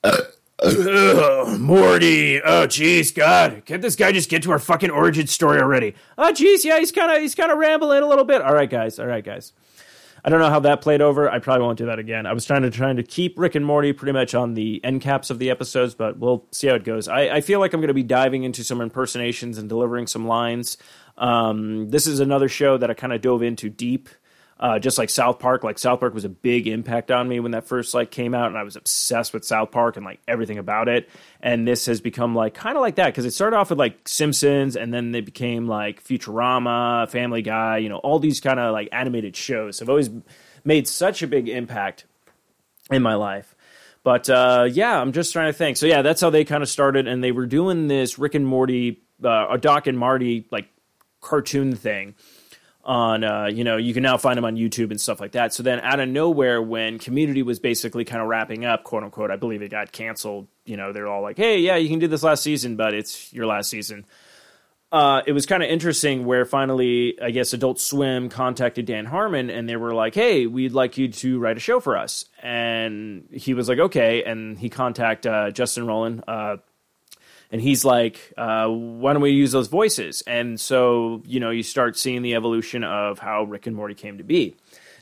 Morty, 1.58 2.41
oh 2.41 2.68
jeez, 2.68 3.15
God, 3.15 3.63
can't 3.65 3.82
this 3.82 3.96
guy 3.96 4.12
just 4.12 4.29
get 4.29 4.44
to 4.44 4.51
our 4.51 4.60
fucking 4.60 4.89
origin 4.89 5.25
story 5.25 5.62
already? 5.62 5.96
Oh 6.18 6.34
jeez, 6.34 6.65
yeah, 6.65 6.79
he's 6.79 6.91
kind 6.91 7.10
of 7.12 7.22
he's 7.22 7.34
kind 7.34 7.50
of 7.50 7.58
rambling 7.58 8.03
a 8.03 8.08
little 8.08 8.25
bit. 8.25 8.41
All 8.41 8.53
right, 8.53 8.70
guys, 8.70 9.00
all 9.00 9.08
right, 9.08 9.24
guys. 9.24 9.53
I 10.24 10.30
don't 10.30 10.40
know 10.40 10.50
how 10.50 10.60
that 10.62 10.82
played 10.82 11.02
over. 11.02 11.30
I 11.30 11.40
probably 11.40 11.66
won't 11.66 11.78
do 11.78 11.86
that 11.86 12.00
again. 12.00 12.26
I 12.26 12.34
was 12.34 12.46
trying 12.46 12.64
to 12.64 12.70
trying 12.70 12.98
to 12.98 13.04
keep 13.04 13.38
Rick 13.38 13.56
and 13.56 13.66
Morty 13.66 13.94
pretty 13.94 14.14
much 14.14 14.36
on 14.36 14.54
the 14.54 14.84
end 14.84 15.02
caps 15.02 15.30
of 15.30 15.40
the 15.40 15.50
episodes, 15.50 15.96
but 15.96 16.18
we'll 16.18 16.46
see 16.52 16.68
how 16.68 16.76
it 16.76 16.84
goes. 16.84 17.08
I, 17.08 17.22
I 17.38 17.42
feel 17.42 17.60
like 17.60 17.74
I'm 17.74 17.80
going 17.80 17.90
to 17.90 17.94
be 17.94 18.04
diving 18.04 18.44
into 18.44 18.64
some 18.64 18.82
impersonations 18.82 19.58
and 19.58 19.70
delivering 19.70 20.08
some 20.08 20.28
lines. 20.28 20.78
Um, 21.18 21.90
this 21.90 22.08
is 22.08 22.20
another 22.20 22.48
show 22.48 22.78
that 22.78 22.90
I 22.90 22.94
kind 22.94 23.14
of 23.14 23.22
dove 23.22 23.44
into 23.44 23.70
deep 23.70 24.10
uh, 24.60 24.78
just 24.78 24.98
like 24.98 25.10
South 25.10 25.39
Park, 25.39 25.63
like 25.63 25.80
South 25.80 26.01
Park 26.01 26.13
was 26.13 26.25
a 26.25 26.30
big 26.30 26.68
impact 26.68 27.12
on 27.12 27.30
me 27.30 27.39
when 27.39 27.51
that 27.51 27.66
first 27.66 27.94
like 27.94 28.12
came 28.12 28.34
out, 28.34 28.48
and 28.48 28.58
I 28.58 28.63
was 28.63 28.75
obsessed 28.75 29.34
with 29.34 29.46
South 29.46 29.72
Park 29.72 29.96
and 29.96 30.06
like 30.06 30.20
everything 30.28 30.58
about 30.58 30.89
it. 30.89 31.10
And 31.42 31.66
this 31.66 31.86
has 31.86 32.01
become 32.01 32.36
like 32.36 32.56
kind 32.56 32.75
of 32.75 32.82
like 32.82 32.96
that 32.96 33.08
because 33.08 33.24
it 33.24 33.32
started 33.32 33.56
off 33.56 33.70
with 33.70 33.80
like 33.80 34.08
Simpsons, 34.08 34.75
and 34.75 34.94
then 34.94 35.12
they 35.12 35.22
became 35.22 35.68
like 35.68 36.04
Futurama, 36.04 37.10
Family 37.10 37.42
Guy, 37.42 37.78
you 37.78 37.88
know, 37.88 37.98
all 37.98 38.20
these 38.20 38.42
kind 38.42 38.60
of 38.60 38.74
like 38.74 38.89
animated 38.92 39.36
shows 39.36 39.80
have 39.80 39.89
always 39.89 40.10
made 40.66 40.89
such 40.89 41.24
a 41.24 41.28
big 41.28 41.48
impact 41.48 42.06
in 42.92 43.01
my 43.01 43.16
life. 43.16 43.56
But 44.04 44.30
uh, 44.30 44.68
yeah, 44.70 45.00
I'm 45.00 45.13
just 45.13 45.32
trying 45.32 45.48
to 45.48 45.58
think. 45.58 45.78
So 45.78 45.86
yeah, 45.86 46.01
that's 46.01 46.20
how 46.20 46.32
they 46.32 46.44
kind 46.44 46.63
of 46.63 46.70
started, 46.70 47.08
and 47.08 47.24
they 47.24 47.32
were 47.32 47.46
doing 47.46 47.88
this 47.88 48.20
Rick 48.20 48.36
and 48.36 48.46
Morty, 48.46 49.01
uh, 49.24 49.48
a 49.51 49.58
Doc 49.58 49.88
and 49.88 49.98
Marty 49.98 50.48
like 50.51 50.68
cartoon 51.22 51.75
thing 51.78 52.16
on 52.89 53.24
uh, 53.24 53.46
you 53.46 53.63
know 53.63 53.77
you 53.77 53.93
can 53.93 54.01
now 54.01 54.17
find 54.17 54.36
them 54.36 54.43
on 54.43 54.55
youtube 54.55 54.89
and 54.89 55.00
stuff 55.00 55.22
like 55.22 55.34
that. 55.34 55.53
So 55.53 55.62
then 55.62 55.79
out 55.81 56.00
of 56.00 56.10
nowhere 56.10 56.60
when 56.60 56.98
community 56.98 57.43
was 57.43 57.60
basically 57.60 58.03
kind 58.03 58.19
of 58.19 58.27
wrapping 58.27 58.65
up 58.65 58.84
quote 58.84 59.03
unquote 59.03 59.29
i 59.29 59.36
believe 59.36 59.62
it 59.62 59.69
got 59.69 59.91
canceled 59.91 60.48
you 60.65 60.75
know 60.75 60.91
they're 60.91 61.08
all 61.08 61.22
like 61.22 61.38
hey 61.38 61.60
yeah 61.60 61.75
you 61.75 61.88
can 61.88 62.00
do 62.00 62.08
this 62.08 62.24
last 62.24 62.41
season 62.41 62.75
but 62.75 62.96
it's 62.96 63.31
your 63.31 63.46
last 63.46 63.69
season. 63.69 64.05
Uh, 64.91 65.22
it 65.27 65.34
was 65.34 65.46
kind 65.46 65.62
of 65.62 65.69
interesting 65.69 66.25
where 66.25 66.46
finally 66.46 67.15
i 67.22 67.29
guess 67.29 67.53
adult 67.53 67.79
swim 67.79 68.27
contacted 68.27 68.88
dan 68.88 69.05
harmon 69.05 69.51
and 69.51 69.69
they 69.69 69.75
were 69.75 69.93
like 69.93 70.15
hey 70.15 70.48
we'd 70.48 70.72
like 70.72 70.98
you 70.98 71.10
to 71.10 71.38
write 71.38 71.58
a 71.58 71.60
show 71.60 71.79
for 71.79 71.96
us. 71.96 72.25
And 72.41 73.27
he 73.31 73.53
was 73.53 73.69
like 73.69 73.77
okay. 73.77 74.24
And 74.24 74.58
he 74.58 74.67
contacted 74.69 75.31
uh, 75.31 75.51
justin 75.51 75.86
roiland 75.86 76.24
uh, 76.27 76.58
and 77.51 77.62
he's 77.62 77.84
like, 77.84 78.34
uh, 78.38 78.68
"Why 78.68 79.13
don't 79.13 79.22
we 79.22 79.32
use 79.32 79.51
those 79.51 79.68
voices?" 79.68 80.24
And 80.27 80.60
so 80.60 81.22
you 81.25 81.39
know 81.39 81.50
you 81.50 81.63
start 81.63 81.98
seeing 81.98 82.22
the 82.22 82.36
evolution 82.36 82.84
of 82.84 83.20
how 83.20 83.44
Rick 83.44 83.68
and 83.68 83.75
Morty 83.75 83.96
came 83.96 84.18
to 84.18 84.24
be. 84.24 84.56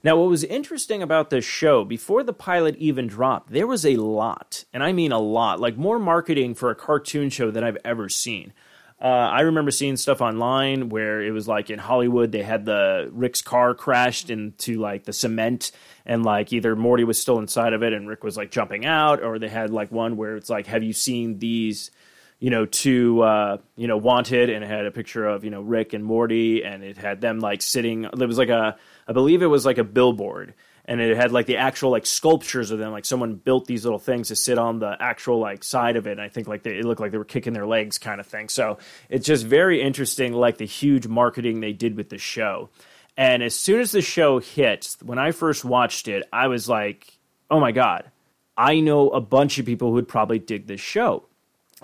Now, 0.04 0.16
what 0.16 0.30
was 0.30 0.44
interesting 0.44 1.02
about 1.02 1.32
this 1.32 1.44
show 1.44 1.84
before 1.84 2.24
the 2.24 2.34
pilot 2.34 2.76
even 2.78 3.08
dropped, 3.08 3.52
there 3.52 3.68
was 3.68 3.86
a 3.86 3.96
lot, 3.96 4.64
and 4.72 4.84
I 4.84 4.92
mean 4.92 5.12
a 5.12 5.20
lot, 5.20 5.60
like 5.60 5.76
more 5.76 6.00
marketing 6.00 6.54
for 6.54 6.70
a 6.70 6.76
cartoon 6.76 7.30
show 7.30 7.52
than 7.52 7.64
I've 7.64 7.78
ever 7.84 8.08
seen. 8.08 8.54
Uh, 9.00 9.06
I 9.06 9.42
remember 9.42 9.70
seeing 9.70 9.96
stuff 9.96 10.22
online 10.22 10.90
where 10.90 11.22
it 11.22 11.30
was 11.30 11.48
like 11.48 11.70
in 11.70 11.78
Hollywood 11.78 12.32
they 12.32 12.42
had 12.42 12.66
the 12.66 13.10
Rick's 13.12 13.44
car 13.44 13.76
crashed 13.76 14.32
into 14.32 14.80
like 14.80 15.04
the 15.04 15.14
cement 15.14 15.72
and 16.04 16.26
like 16.26 16.52
either 16.52 16.76
Morty 16.76 17.04
was 17.04 17.22
still 17.22 17.38
inside 17.38 17.74
of 17.74 17.84
it 17.84 17.94
and 17.94 18.08
Rick 18.08 18.24
was 18.24 18.38
like 18.38 18.50
jumping 18.50 18.86
out, 18.86 19.22
or 19.22 19.38
they 19.38 19.50
had 19.50 19.70
like 19.70 19.92
one 19.92 20.18
where 20.18 20.36
it's 20.36 20.50
like, 20.50 20.68
have 20.68 20.84
you 20.84 20.94
seen 20.94 21.40
these? 21.40 21.92
You 22.40 22.50
know, 22.50 22.66
to 22.66 23.22
uh, 23.22 23.58
you 23.76 23.88
know, 23.88 23.98
wanted, 23.98 24.50
and 24.50 24.64
it 24.64 24.68
had 24.68 24.86
a 24.86 24.92
picture 24.92 25.26
of 25.26 25.44
you 25.44 25.50
know 25.50 25.62
Rick 25.62 25.94
and 25.94 26.04
Morty, 26.04 26.64
and 26.64 26.84
it 26.84 26.98
had 26.98 27.22
them 27.22 27.40
like 27.40 27.62
sitting. 27.62 28.04
It 28.06 28.20
was 28.20 28.38
like 28.38 28.50
a, 28.50 28.78
I 29.08 29.14
believe 29.14 29.42
it 29.42 29.48
was 29.48 29.66
like 29.66 29.78
a 29.78 29.84
billboard, 29.84 30.54
and 30.88 31.02
it 31.02 31.18
had 31.18 31.32
like 31.32 31.48
the 31.48 31.58
actual 31.58 31.92
like 31.92 32.06
sculptures 32.06 32.72
of 32.72 32.80
them. 32.80 32.92
Like 32.92 33.06
someone 33.06 33.36
built 33.36 33.66
these 33.66 33.84
little 33.84 34.00
things 34.00 34.30
to 34.30 34.36
sit 34.36 34.58
on 34.58 34.80
the 34.80 34.96
actual 35.00 35.40
like 35.40 35.64
side 35.64 35.98
of 35.98 36.08
it. 36.08 36.12
And 36.12 36.22
I 36.22 36.30
think 36.30 36.48
like 36.48 36.64
they, 36.64 36.78
it 36.78 36.86
looked 36.86 37.02
like 37.02 37.12
they 37.12 37.18
were 37.18 37.26
kicking 37.26 37.54
their 37.54 37.68
legs, 37.68 37.98
kind 37.98 38.22
of 38.22 38.28
thing. 38.28 38.48
So 38.50 38.78
it's 39.10 39.26
just 39.26 39.46
very 39.46 39.82
interesting, 39.82 40.34
like 40.34 40.58
the 40.58 40.66
huge 40.66 41.06
marketing 41.08 41.60
they 41.60 41.74
did 41.74 41.98
with 41.98 42.10
the 42.10 42.18
show. 42.18 42.70
And 43.18 43.44
as 43.44 43.56
soon 43.56 43.82
as 43.82 43.92
the 43.92 44.02
show 44.02 44.40
hit, 44.40 44.96
when 45.02 45.18
I 45.18 45.32
first 45.32 45.66
watched 45.66 46.08
it, 46.08 46.24
I 46.32 46.48
was 46.48 46.70
like, 46.70 47.18
oh 47.52 47.60
my 47.60 47.72
god. 47.72 48.12
I 48.56 48.80
know 48.80 49.10
a 49.10 49.22
bunch 49.22 49.60
of 49.60 49.68
people 49.68 49.90
who 49.90 49.96
would 49.96 50.08
probably 50.08 50.40
dig 50.40 50.66
this 50.66 50.82
show 50.82 51.27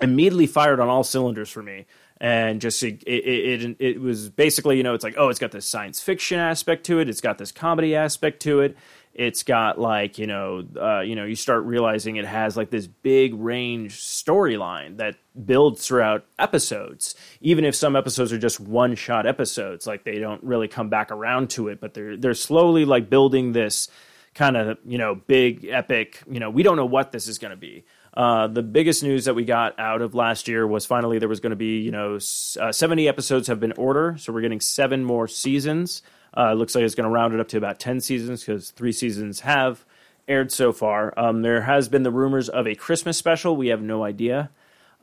immediately 0.00 0.46
fired 0.46 0.80
on 0.80 0.88
all 0.88 1.04
cylinders 1.04 1.50
for 1.50 1.62
me. 1.62 1.86
And 2.20 2.60
just 2.60 2.82
it, 2.82 3.02
it, 3.02 3.62
it, 3.62 3.76
it, 3.80 4.00
was 4.00 4.30
basically 4.30 4.76
you 4.76 4.82
know 4.82 4.94
it's 4.94 5.02
like 5.02 5.16
oh 5.18 5.28
it's 5.28 5.40
got 5.40 5.50
this 5.50 5.66
science 5.66 6.00
fiction 6.00 6.38
aspect 6.38 6.86
to 6.86 7.00
it. 7.00 7.08
It's 7.08 7.20
got 7.20 7.38
this 7.38 7.52
comedy 7.52 7.96
aspect 7.96 8.40
to 8.42 8.60
it. 8.60 8.76
It's 9.12 9.42
got 9.42 9.80
like 9.80 10.16
you 10.16 10.26
know 10.26 10.64
uh, 10.80 11.00
you 11.00 11.16
know 11.16 11.24
you 11.24 11.34
start 11.34 11.64
realizing 11.64 12.16
it 12.16 12.24
has 12.24 12.56
like 12.56 12.70
this 12.70 12.86
big 12.86 13.34
range 13.34 13.96
storyline 13.96 14.96
that 14.98 15.16
builds 15.44 15.86
throughout 15.86 16.24
episodes. 16.38 17.16
Even 17.40 17.64
if 17.64 17.74
some 17.74 17.96
episodes 17.96 18.32
are 18.32 18.38
just 18.38 18.60
one 18.60 18.94
shot 18.94 19.26
episodes 19.26 19.86
like 19.86 20.04
they 20.04 20.18
don't 20.18 20.42
really 20.44 20.68
come 20.68 20.88
back 20.88 21.10
around 21.10 21.50
to 21.50 21.68
it 21.68 21.80
but 21.80 21.94
they're 21.94 22.16
they're 22.16 22.32
slowly 22.32 22.84
like 22.84 23.10
building 23.10 23.52
this 23.52 23.88
kind 24.34 24.56
of 24.56 24.78
you 24.84 24.98
know 24.98 25.14
big 25.14 25.64
epic 25.64 26.22
you 26.28 26.40
know 26.40 26.50
we 26.50 26.62
don't 26.62 26.76
know 26.76 26.86
what 26.86 27.12
this 27.12 27.28
is 27.28 27.38
going 27.38 27.50
to 27.50 27.56
be 27.56 27.84
uh, 28.16 28.46
the 28.46 28.62
biggest 28.62 29.02
news 29.02 29.24
that 29.24 29.34
we 29.34 29.44
got 29.44 29.78
out 29.78 30.00
of 30.00 30.14
last 30.14 30.46
year 30.46 30.66
was 30.66 30.86
finally 30.86 31.18
there 31.18 31.28
was 31.28 31.40
going 31.40 31.50
to 31.50 31.56
be, 31.56 31.80
you 31.80 31.90
know, 31.90 32.16
uh, 32.60 32.72
70 32.72 33.08
episodes 33.08 33.48
have 33.48 33.58
been 33.58 33.72
ordered, 33.72 34.20
so 34.20 34.32
we're 34.32 34.40
getting 34.40 34.60
seven 34.60 35.04
more 35.04 35.26
seasons. 35.26 36.02
Uh, 36.36 36.52
looks 36.52 36.74
like 36.74 36.84
it's 36.84 36.94
going 36.94 37.08
to 37.08 37.10
round 37.10 37.34
it 37.34 37.40
up 37.40 37.48
to 37.48 37.56
about 37.56 37.78
10 37.80 38.00
seasons 38.00 38.44
because 38.44 38.70
three 38.70 38.92
seasons 38.92 39.40
have 39.40 39.84
aired 40.28 40.52
so 40.52 40.72
far. 40.72 41.12
Um, 41.18 41.42
there 41.42 41.62
has 41.62 41.88
been 41.88 42.02
the 42.02 42.10
rumors 42.10 42.48
of 42.48 42.66
a 42.66 42.74
Christmas 42.74 43.18
special. 43.18 43.56
We 43.56 43.68
have 43.68 43.82
no 43.82 44.04
idea 44.04 44.50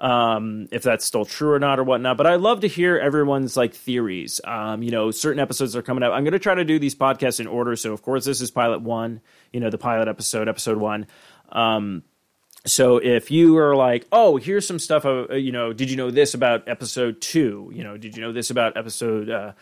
um, 0.01 0.68
if 0.72 0.82
that's 0.82 1.06
still 1.06 1.25
true 1.25 1.53
or 1.53 1.60
not 1.60 1.80
or 1.80 1.84
whatnot. 1.84 2.18
But 2.18 2.27
I 2.27 2.36
love 2.36 2.62
to 2.62 2.68
hear 2.68 2.98
everyone's 2.98 3.56
like 3.56 3.74
theories. 3.74 4.41
Um, 4.44 4.82
you 4.82 4.91
know, 4.91 5.12
certain 5.12 5.39
episodes 5.39 5.75
are 5.75 5.84
coming 5.84 6.03
out. 6.03 6.12
I'm 6.12 6.24
going 6.24 6.34
to 6.34 6.39
try 6.39 6.56
to 6.56 6.65
do 6.65 6.80
these 6.80 6.96
podcasts 6.96 7.39
in 7.39 7.48
order. 7.48 7.75
So 7.75 7.94
of 7.94 8.01
course, 8.01 8.25
this 8.25 8.41
is 8.41 8.51
pilot 8.51 8.82
one. 8.82 9.22
You 9.53 9.60
know, 9.60 9.70
the 9.70 9.77
pilot 9.77 10.08
episode, 10.08 10.50
episode 10.50 10.77
one. 10.77 11.06
Um, 11.51 12.03
so 12.65 12.98
if 12.98 13.32
you 13.32 13.58
are 13.58 13.75
like, 13.75 14.08
oh, 14.12 14.38
here's 14.38 14.68
some 14.68 14.77
stuff, 14.77 15.06
uh, 15.06 15.34
you 15.34 15.51
know, 15.51 15.74
did 15.74 15.89
you 15.89 15.98
know 15.98 16.12
this 16.12 16.34
about 16.34 16.68
episode 16.68 17.20
two? 17.20 17.72
You 17.74 17.84
know, 17.84 17.98
did 17.98 18.15
you 18.15 18.22
know 18.22 18.32
this 18.32 18.51
about 18.51 18.77
episode 18.77 19.30
uh, 19.30 19.53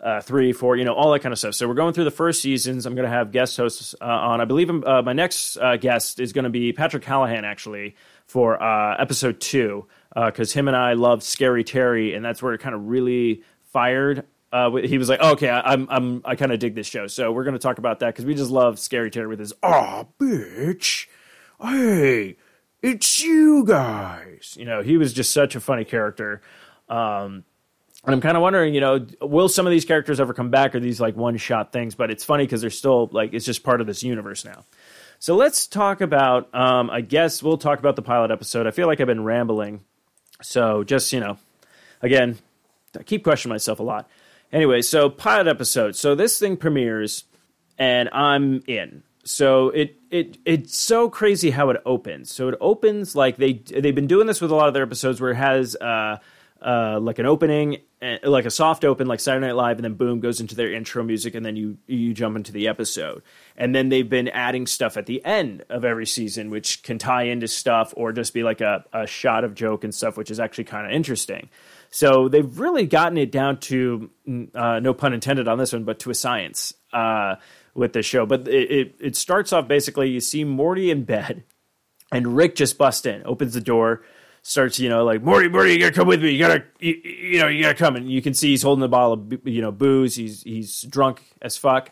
uh, 0.00 0.20
three, 0.20 0.52
four, 0.52 0.76
you 0.76 0.84
know, 0.84 0.94
all 0.94 1.10
that 1.12 1.20
kind 1.20 1.32
of 1.32 1.38
stuff. 1.38 1.54
So 1.54 1.66
we're 1.66 1.74
going 1.74 1.92
through 1.92 2.04
the 2.04 2.10
first 2.12 2.40
seasons. 2.40 2.86
I'm 2.86 2.94
going 2.94 3.08
to 3.08 3.12
have 3.12 3.32
guest 3.32 3.56
hosts 3.56 3.96
uh, 4.00 4.04
on. 4.04 4.40
I 4.40 4.44
believe 4.44 4.70
uh, 4.70 5.02
my 5.02 5.12
next 5.12 5.56
uh, 5.56 5.76
guest 5.76 6.20
is 6.20 6.32
going 6.32 6.44
to 6.44 6.50
be 6.50 6.72
Patrick 6.72 7.02
Callahan, 7.02 7.44
actually, 7.44 7.96
for 8.26 8.62
episode 9.00 9.40
two, 9.40 9.86
because 10.14 10.52
him 10.52 10.68
and 10.68 10.76
I 10.76 10.92
love 10.92 11.22
Scary 11.22 11.64
Terry, 11.64 12.14
and 12.14 12.24
that's 12.24 12.42
where 12.42 12.52
it 12.52 12.58
kind 12.58 12.74
of 12.74 12.86
really 12.86 13.42
fired. 13.72 14.24
he 14.52 14.98
was 14.98 15.08
like, 15.08 15.20
oh, 15.22 15.32
"Okay, 15.32 15.48
I, 15.48 15.72
I'm, 15.72 15.88
I'm, 15.90 16.22
I 16.24 16.36
kind 16.36 16.52
of 16.52 16.58
dig 16.58 16.74
this 16.74 16.86
show." 16.86 17.06
So 17.06 17.32
we're 17.32 17.44
going 17.44 17.54
to 17.54 17.60
talk 17.60 17.78
about 17.78 18.00
that 18.00 18.08
because 18.08 18.24
we 18.24 18.34
just 18.34 18.50
love 18.50 18.78
Scary 18.78 19.10
Terry 19.10 19.26
with 19.26 19.38
his 19.38 19.52
"Oh, 19.62 20.08
bitch." 20.20 21.06
Hey, 21.60 22.36
it's 22.82 23.22
you 23.22 23.64
guys. 23.64 24.56
You 24.58 24.64
know, 24.64 24.82
he 24.82 24.96
was 24.96 25.12
just 25.12 25.32
such 25.32 25.56
a 25.56 25.60
funny 25.60 25.84
character. 25.84 26.42
Um, 26.88 27.44
and 28.04 28.14
I'm 28.14 28.20
kind 28.20 28.36
of 28.36 28.42
wondering, 28.42 28.74
you 28.74 28.80
know, 28.80 29.04
will 29.20 29.48
some 29.48 29.66
of 29.66 29.72
these 29.72 29.84
characters 29.84 30.20
ever 30.20 30.32
come 30.32 30.50
back 30.50 30.74
or 30.74 30.80
these 30.80 31.00
like 31.00 31.16
one 31.16 31.36
shot 31.36 31.72
things? 31.72 31.96
But 31.96 32.10
it's 32.10 32.24
funny 32.24 32.44
because 32.44 32.60
they're 32.60 32.70
still 32.70 33.08
like, 33.12 33.34
it's 33.34 33.44
just 33.44 33.64
part 33.64 33.80
of 33.80 33.86
this 33.88 34.02
universe 34.04 34.44
now. 34.44 34.64
So 35.18 35.34
let's 35.34 35.66
talk 35.66 36.00
about, 36.00 36.54
um, 36.54 36.90
I 36.90 37.00
guess 37.00 37.42
we'll 37.42 37.58
talk 37.58 37.80
about 37.80 37.96
the 37.96 38.02
pilot 38.02 38.30
episode. 38.30 38.66
I 38.66 38.70
feel 38.70 38.86
like 38.86 39.00
I've 39.00 39.06
been 39.06 39.24
rambling. 39.24 39.80
So 40.42 40.84
just, 40.84 41.12
you 41.12 41.20
know, 41.20 41.38
again, 42.02 42.38
I 42.96 43.02
keep 43.02 43.24
questioning 43.24 43.54
myself 43.54 43.80
a 43.80 43.82
lot. 43.82 44.08
Anyway, 44.52 44.82
so 44.82 45.10
pilot 45.10 45.48
episode. 45.48 45.96
So 45.96 46.14
this 46.14 46.38
thing 46.38 46.56
premieres 46.56 47.24
and 47.78 48.08
I'm 48.12 48.62
in 48.68 49.02
so 49.26 49.70
it 49.70 50.00
it 50.10 50.38
it's 50.44 50.78
so 50.78 51.10
crazy 51.10 51.50
how 51.50 51.70
it 51.70 51.82
opens. 51.84 52.30
So 52.30 52.48
it 52.48 52.54
opens 52.60 53.16
like 53.16 53.36
they 53.36 53.54
they've 53.54 53.94
been 53.94 54.06
doing 54.06 54.26
this 54.26 54.40
with 54.40 54.50
a 54.50 54.54
lot 54.54 54.68
of 54.68 54.74
their 54.74 54.84
episodes 54.84 55.20
where 55.20 55.32
it 55.32 55.36
has 55.36 55.74
uh, 55.76 56.18
uh, 56.62 56.98
like 57.00 57.18
an 57.18 57.26
opening, 57.26 57.78
uh, 58.00 58.16
like 58.24 58.44
a 58.46 58.50
soft 58.50 58.84
open, 58.84 59.06
like 59.06 59.20
Saturday 59.20 59.46
Night 59.46 59.56
Live, 59.56 59.78
and 59.78 59.84
then 59.84 59.94
boom 59.94 60.20
goes 60.20 60.40
into 60.40 60.54
their 60.54 60.72
intro 60.72 61.02
music, 61.02 61.34
and 61.34 61.44
then 61.44 61.56
you 61.56 61.76
you 61.86 62.14
jump 62.14 62.36
into 62.36 62.52
the 62.52 62.68
episode. 62.68 63.22
And 63.56 63.74
then 63.74 63.88
they've 63.88 64.08
been 64.08 64.28
adding 64.28 64.66
stuff 64.66 64.96
at 64.96 65.06
the 65.06 65.24
end 65.24 65.64
of 65.68 65.84
every 65.84 66.06
season, 66.06 66.50
which 66.50 66.82
can 66.82 66.98
tie 66.98 67.24
into 67.24 67.48
stuff 67.48 67.92
or 67.96 68.12
just 68.12 68.32
be 68.32 68.42
like 68.42 68.60
a, 68.60 68.84
a 68.92 69.06
shot 69.06 69.44
of 69.44 69.54
joke 69.54 69.84
and 69.84 69.94
stuff, 69.94 70.16
which 70.16 70.30
is 70.30 70.38
actually 70.38 70.64
kind 70.64 70.86
of 70.86 70.92
interesting. 70.92 71.48
So 71.90 72.28
they've 72.28 72.58
really 72.58 72.86
gotten 72.86 73.18
it 73.18 73.30
down 73.32 73.58
to 73.60 74.10
mm, 74.28 74.54
uh, 74.54 74.80
no 74.80 74.94
pun 74.94 75.14
intended 75.14 75.48
on 75.48 75.58
this 75.58 75.72
one, 75.72 75.84
but 75.84 75.98
to 76.00 76.10
a 76.10 76.14
science. 76.14 76.74
Uh, 76.92 77.36
with 77.76 77.92
this 77.92 78.06
show. 78.06 78.26
But 78.26 78.48
it, 78.48 78.70
it, 78.70 78.94
it 78.98 79.16
starts 79.16 79.52
off 79.52 79.68
basically 79.68 80.10
you 80.10 80.20
see 80.20 80.44
Morty 80.44 80.90
in 80.90 81.04
bed, 81.04 81.44
and 82.10 82.36
Rick 82.36 82.56
just 82.56 82.78
busts 82.78 83.06
in, 83.06 83.22
opens 83.24 83.54
the 83.54 83.60
door, 83.60 84.02
starts 84.42 84.78
you 84.78 84.88
know 84.88 85.04
like 85.04 85.22
Morty, 85.22 85.48
Morty, 85.48 85.72
you 85.72 85.78
gotta 85.78 85.92
come 85.92 86.08
with 86.08 86.22
me. 86.22 86.30
You 86.30 86.38
gotta 86.38 86.64
you, 86.80 86.94
you 86.94 87.38
know 87.38 87.48
you 87.48 87.62
gotta 87.62 87.74
come. 87.74 87.96
And 87.96 88.10
you 88.10 88.22
can 88.22 88.34
see 88.34 88.48
he's 88.48 88.62
holding 88.62 88.84
a 88.84 88.88
bottle 88.88 89.12
of 89.12 89.46
you 89.46 89.60
know 89.60 89.70
booze. 89.70 90.16
He's 90.16 90.42
he's 90.42 90.82
drunk 90.82 91.22
as 91.42 91.56
fuck. 91.56 91.90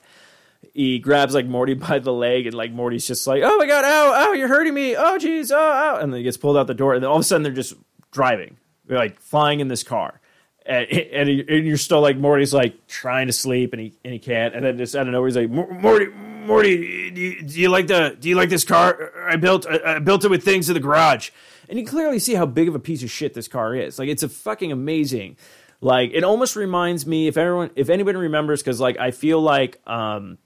He 0.73 0.99
grabs 0.99 1.35
like 1.35 1.47
Morty 1.47 1.75
by 1.75 1.99
the 1.99 2.12
leg, 2.12 2.47
and 2.47 2.55
like 2.55 2.73
Morty's 2.73 3.07
just 3.07 3.26
like, 3.26 3.43
"Oh 3.45 3.59
my 3.59 3.67
god, 3.67 3.85
ow, 3.85 4.29
ow, 4.29 4.33
you're 4.33 4.49
hurting 4.49 4.75
me! 4.75 4.97
Oh 4.97 5.19
jeez, 5.21 5.50
oh, 5.53 5.57
ow!" 5.57 5.97
And 5.97 6.12
then 6.12 6.19
he 6.19 6.25
gets 6.25 6.37
pulled 6.37 6.57
out 6.57 6.67
the 6.67 6.75
door, 6.75 6.95
and 6.95 7.03
then 7.03 7.11
all 7.11 7.17
of 7.17 7.21
a 7.21 7.25
sudden 7.25 7.43
they're 7.43 7.53
just 7.53 7.75
driving, 8.11 8.57
they're 8.87 8.99
like 8.99 9.21
flying 9.21 9.61
in 9.61 9.69
this 9.69 9.83
car 9.83 10.21
and, 10.66 10.90
and, 10.90 11.28
he, 11.28 11.44
and, 11.47 11.66
you're 11.66 11.76
still 11.76 12.00
like 12.00 12.16
Morty's 12.16 12.54
like 12.54 12.87
trying 12.87 13.26
to 13.26 13.33
sleep 13.33 13.73
and 13.73 13.83
he 13.83 13.92
and 14.04 14.12
he 14.12 14.18
can't. 14.18 14.54
And 14.54 14.64
then 14.64 14.78
just 14.78 14.97
I 14.97 15.02
don't 15.02 15.12
know 15.12 15.25
he's 15.25 15.37
like 15.37 15.50
Morty 15.50 16.06
Morty 16.06 17.11
do 17.11 17.21
you, 17.21 17.42
do 17.42 17.61
you, 17.61 17.68
like 17.68 17.87
the 17.87 18.16
do 18.18 18.28
you 18.28 18.35
like 18.35 18.49
this 18.49 18.64
car? 18.64 19.12
I 19.28 19.37
built 19.37 19.66
I, 19.68 19.97
I 19.97 19.99
built 19.99 20.25
it 20.25 20.28
with 20.28 20.42
things 20.42 20.68
in 20.68 20.75
the 20.75 20.80
garage. 20.80 21.30
And 21.68 21.78
you 21.78 21.87
clearly 21.87 22.18
see 22.18 22.35
how 22.35 22.47
big 22.47 22.68
of 22.68 22.75
a 22.75 22.78
piece 22.78 23.02
of 23.02 23.11
shit 23.11 23.35
this 23.35 23.49
car 23.49 23.75
is. 23.75 23.99
Like 23.99 24.09
it's 24.09 24.23
a 24.23 24.28
fucking 24.28 24.73
amazing. 24.73 25.37
Like 25.80 26.12
it 26.14 26.25
almost 26.25 26.56
reminds 26.56 27.06
me 27.06 27.28
if 27.28 27.37
everyone 27.37 27.71
if 27.76 27.90
anybody 27.90 28.16
remembers 28.16 28.62
because 28.62 28.80
like 28.80 28.99
I 28.99 29.11
feel 29.11 29.40
like 29.40 29.80
um 29.87 30.38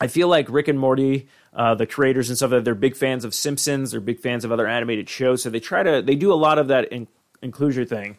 I 0.00 0.06
feel 0.06 0.28
like 0.28 0.48
Rick 0.48 0.68
and 0.68 0.78
Morty 0.78 1.28
uh, 1.52 1.74
the 1.74 1.86
creators 1.86 2.28
and 2.28 2.36
stuff 2.36 2.50
that 2.50 2.64
they're 2.64 2.74
big 2.74 2.96
fans 2.96 3.24
of 3.24 3.34
Simpsons. 3.34 3.90
They're 3.90 4.00
big 4.00 4.20
fans 4.20 4.44
of 4.44 4.52
other 4.52 4.66
animated 4.66 5.08
shows. 5.08 5.42
So 5.42 5.50
they 5.50 5.60
try 5.60 5.82
to 5.82 6.00
they 6.00 6.14
do 6.14 6.32
a 6.32 6.36
lot 6.36 6.58
of 6.58 6.68
that 6.68 6.90
in, 6.92 7.08
inclusion 7.42 7.86
thing 7.86 8.16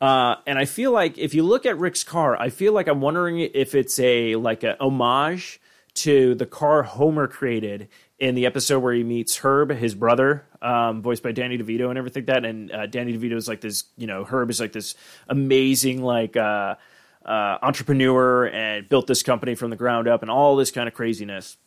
uh, 0.00 0.36
and 0.46 0.58
I 0.58 0.64
feel 0.64 0.92
like 0.92 1.18
if 1.18 1.34
you 1.34 1.42
look 1.42 1.66
at 1.66 1.78
Rick's 1.78 2.04
car, 2.04 2.40
I 2.40 2.50
feel 2.50 2.72
like 2.72 2.88
I'm 2.88 3.00
wondering 3.00 3.38
if 3.40 3.74
it's 3.74 3.98
a 3.98 4.36
like 4.36 4.64
a 4.64 4.76
homage 4.80 5.60
to 5.94 6.34
the 6.34 6.46
car 6.46 6.84
Homer 6.84 7.26
created 7.26 7.88
in 8.18 8.34
the 8.34 8.46
episode 8.46 8.80
where 8.80 8.94
he 8.94 9.02
meets 9.02 9.36
Herb, 9.36 9.70
his 9.70 9.94
brother, 9.94 10.44
um, 10.62 11.02
voiced 11.02 11.22
by 11.22 11.32
Danny 11.32 11.58
DeVito 11.58 11.88
and 11.88 11.98
everything 11.98 12.22
like 12.22 12.34
that. 12.34 12.44
And 12.44 12.70
uh, 12.70 12.86
Danny 12.86 13.16
DeVito 13.16 13.36
is 13.36 13.48
like 13.48 13.60
this, 13.60 13.84
you 13.96 14.06
know, 14.06 14.24
Herb 14.24 14.50
is 14.50 14.60
like 14.60 14.72
this 14.72 14.94
amazing 15.28 16.02
like. 16.02 16.36
Uh, 16.36 16.76
uh, 17.24 17.58
entrepreneur 17.60 18.46
and 18.46 18.88
built 18.88 19.06
this 19.06 19.22
company 19.22 19.54
from 19.54 19.68
the 19.68 19.76
ground 19.76 20.08
up 20.08 20.22
and 20.22 20.30
all 20.30 20.56
this 20.56 20.70
kind 20.70 20.88
of 20.88 20.94
craziness. 20.94 21.58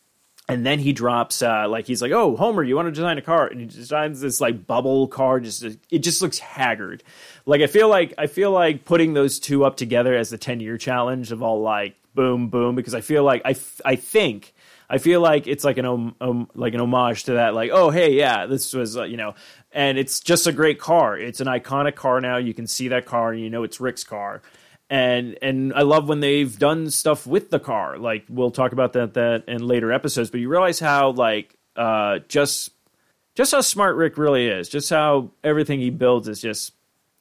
And 0.52 0.66
then 0.66 0.80
he 0.80 0.92
drops 0.92 1.42
uh, 1.42 1.70
like 1.70 1.88
he's 1.88 2.02
like, 2.02 2.12
"Oh, 2.12 2.36
Homer, 2.36 2.62
you 2.62 2.76
want 2.76 2.88
to 2.88 2.92
design 2.92 3.18
a 3.18 3.22
car?" 3.22 3.48
And 3.48 3.62
he 3.62 3.68
designs 3.68 4.20
this 4.20 4.42
like 4.42 4.68
bubble 4.68 5.08
car. 5.08 5.40
Just 5.40 5.64
it 5.64 6.00
just 6.00 6.22
looks 6.22 6.40
haggard. 6.40 7.04
Like 7.46 7.62
I 7.62 7.68
feel 7.68 7.88
like 7.88 8.14
I 8.18 8.28
feel 8.28 8.52
like 8.52 8.84
putting 8.84 9.14
those 9.14 9.40
two 9.40 9.64
up 9.64 9.78
together 9.78 10.14
as 10.14 10.30
the 10.30 10.38
ten 10.38 10.60
year 10.60 10.78
challenge 10.78 11.32
of 11.32 11.42
all 11.42 11.62
like 11.62 11.96
boom 12.16 12.50
boom 12.50 12.76
because 12.76 12.94
I 12.94 13.00
feel 13.00 13.24
like 13.24 13.44
I 13.46 13.56
I 13.86 13.96
think 13.96 14.54
I 14.90 14.98
feel 14.98 15.22
like 15.22 15.48
it's 15.48 15.64
like 15.64 15.78
an 15.78 15.86
um, 16.20 16.50
like 16.54 16.74
an 16.74 16.82
homage 16.82 17.24
to 17.24 17.36
that. 17.36 17.54
Like, 17.54 17.72
oh 17.72 17.90
hey, 17.90 18.12
yeah, 18.12 18.46
this 18.46 18.74
was 18.74 18.98
uh, 18.98 19.04
you 19.04 19.16
know, 19.16 19.36
and 19.72 19.98
it's 19.98 20.20
just 20.20 20.48
a 20.48 20.52
great 20.52 20.80
car. 20.80 21.18
It's 21.18 21.40
an 21.40 21.48
iconic 21.48 21.96
car 21.96 22.20
now. 22.20 22.36
You 22.36 22.54
can 22.54 22.68
see 22.68 22.90
that 22.90 23.06
car, 23.06 23.32
and 23.32 23.42
you 23.42 23.50
know 23.50 23.64
it's 23.64 23.80
Rick's 23.80 24.04
car 24.04 24.42
and 24.92 25.38
and 25.42 25.74
I 25.74 25.84
love 25.84 26.10
when 26.10 26.20
they've 26.20 26.60
done 26.60 26.92
stuff 26.92 27.26
with 27.26 27.50
the 27.50 27.60
car. 27.60 27.98
Like 27.98 28.26
we'll 28.30 28.52
talk 28.52 28.74
about 28.74 28.94
that 28.94 29.14
that 29.14 29.46
in 29.48 29.66
later 29.66 29.92
episodes. 29.92 30.30
But 30.30 30.42
you 30.42 30.50
realize 30.50 30.80
how 30.80 31.12
like 31.12 31.56
uh, 31.78 32.20
just 32.28 32.72
just 33.34 33.54
how 33.54 33.62
smart 33.62 33.96
Rick 33.96 34.18
really 34.18 34.48
is. 34.48 34.68
Just 34.68 34.90
how 34.90 35.32
everything 35.46 35.80
he 35.80 35.90
builds 35.90 36.28
is 36.28 36.42
just 36.42 36.74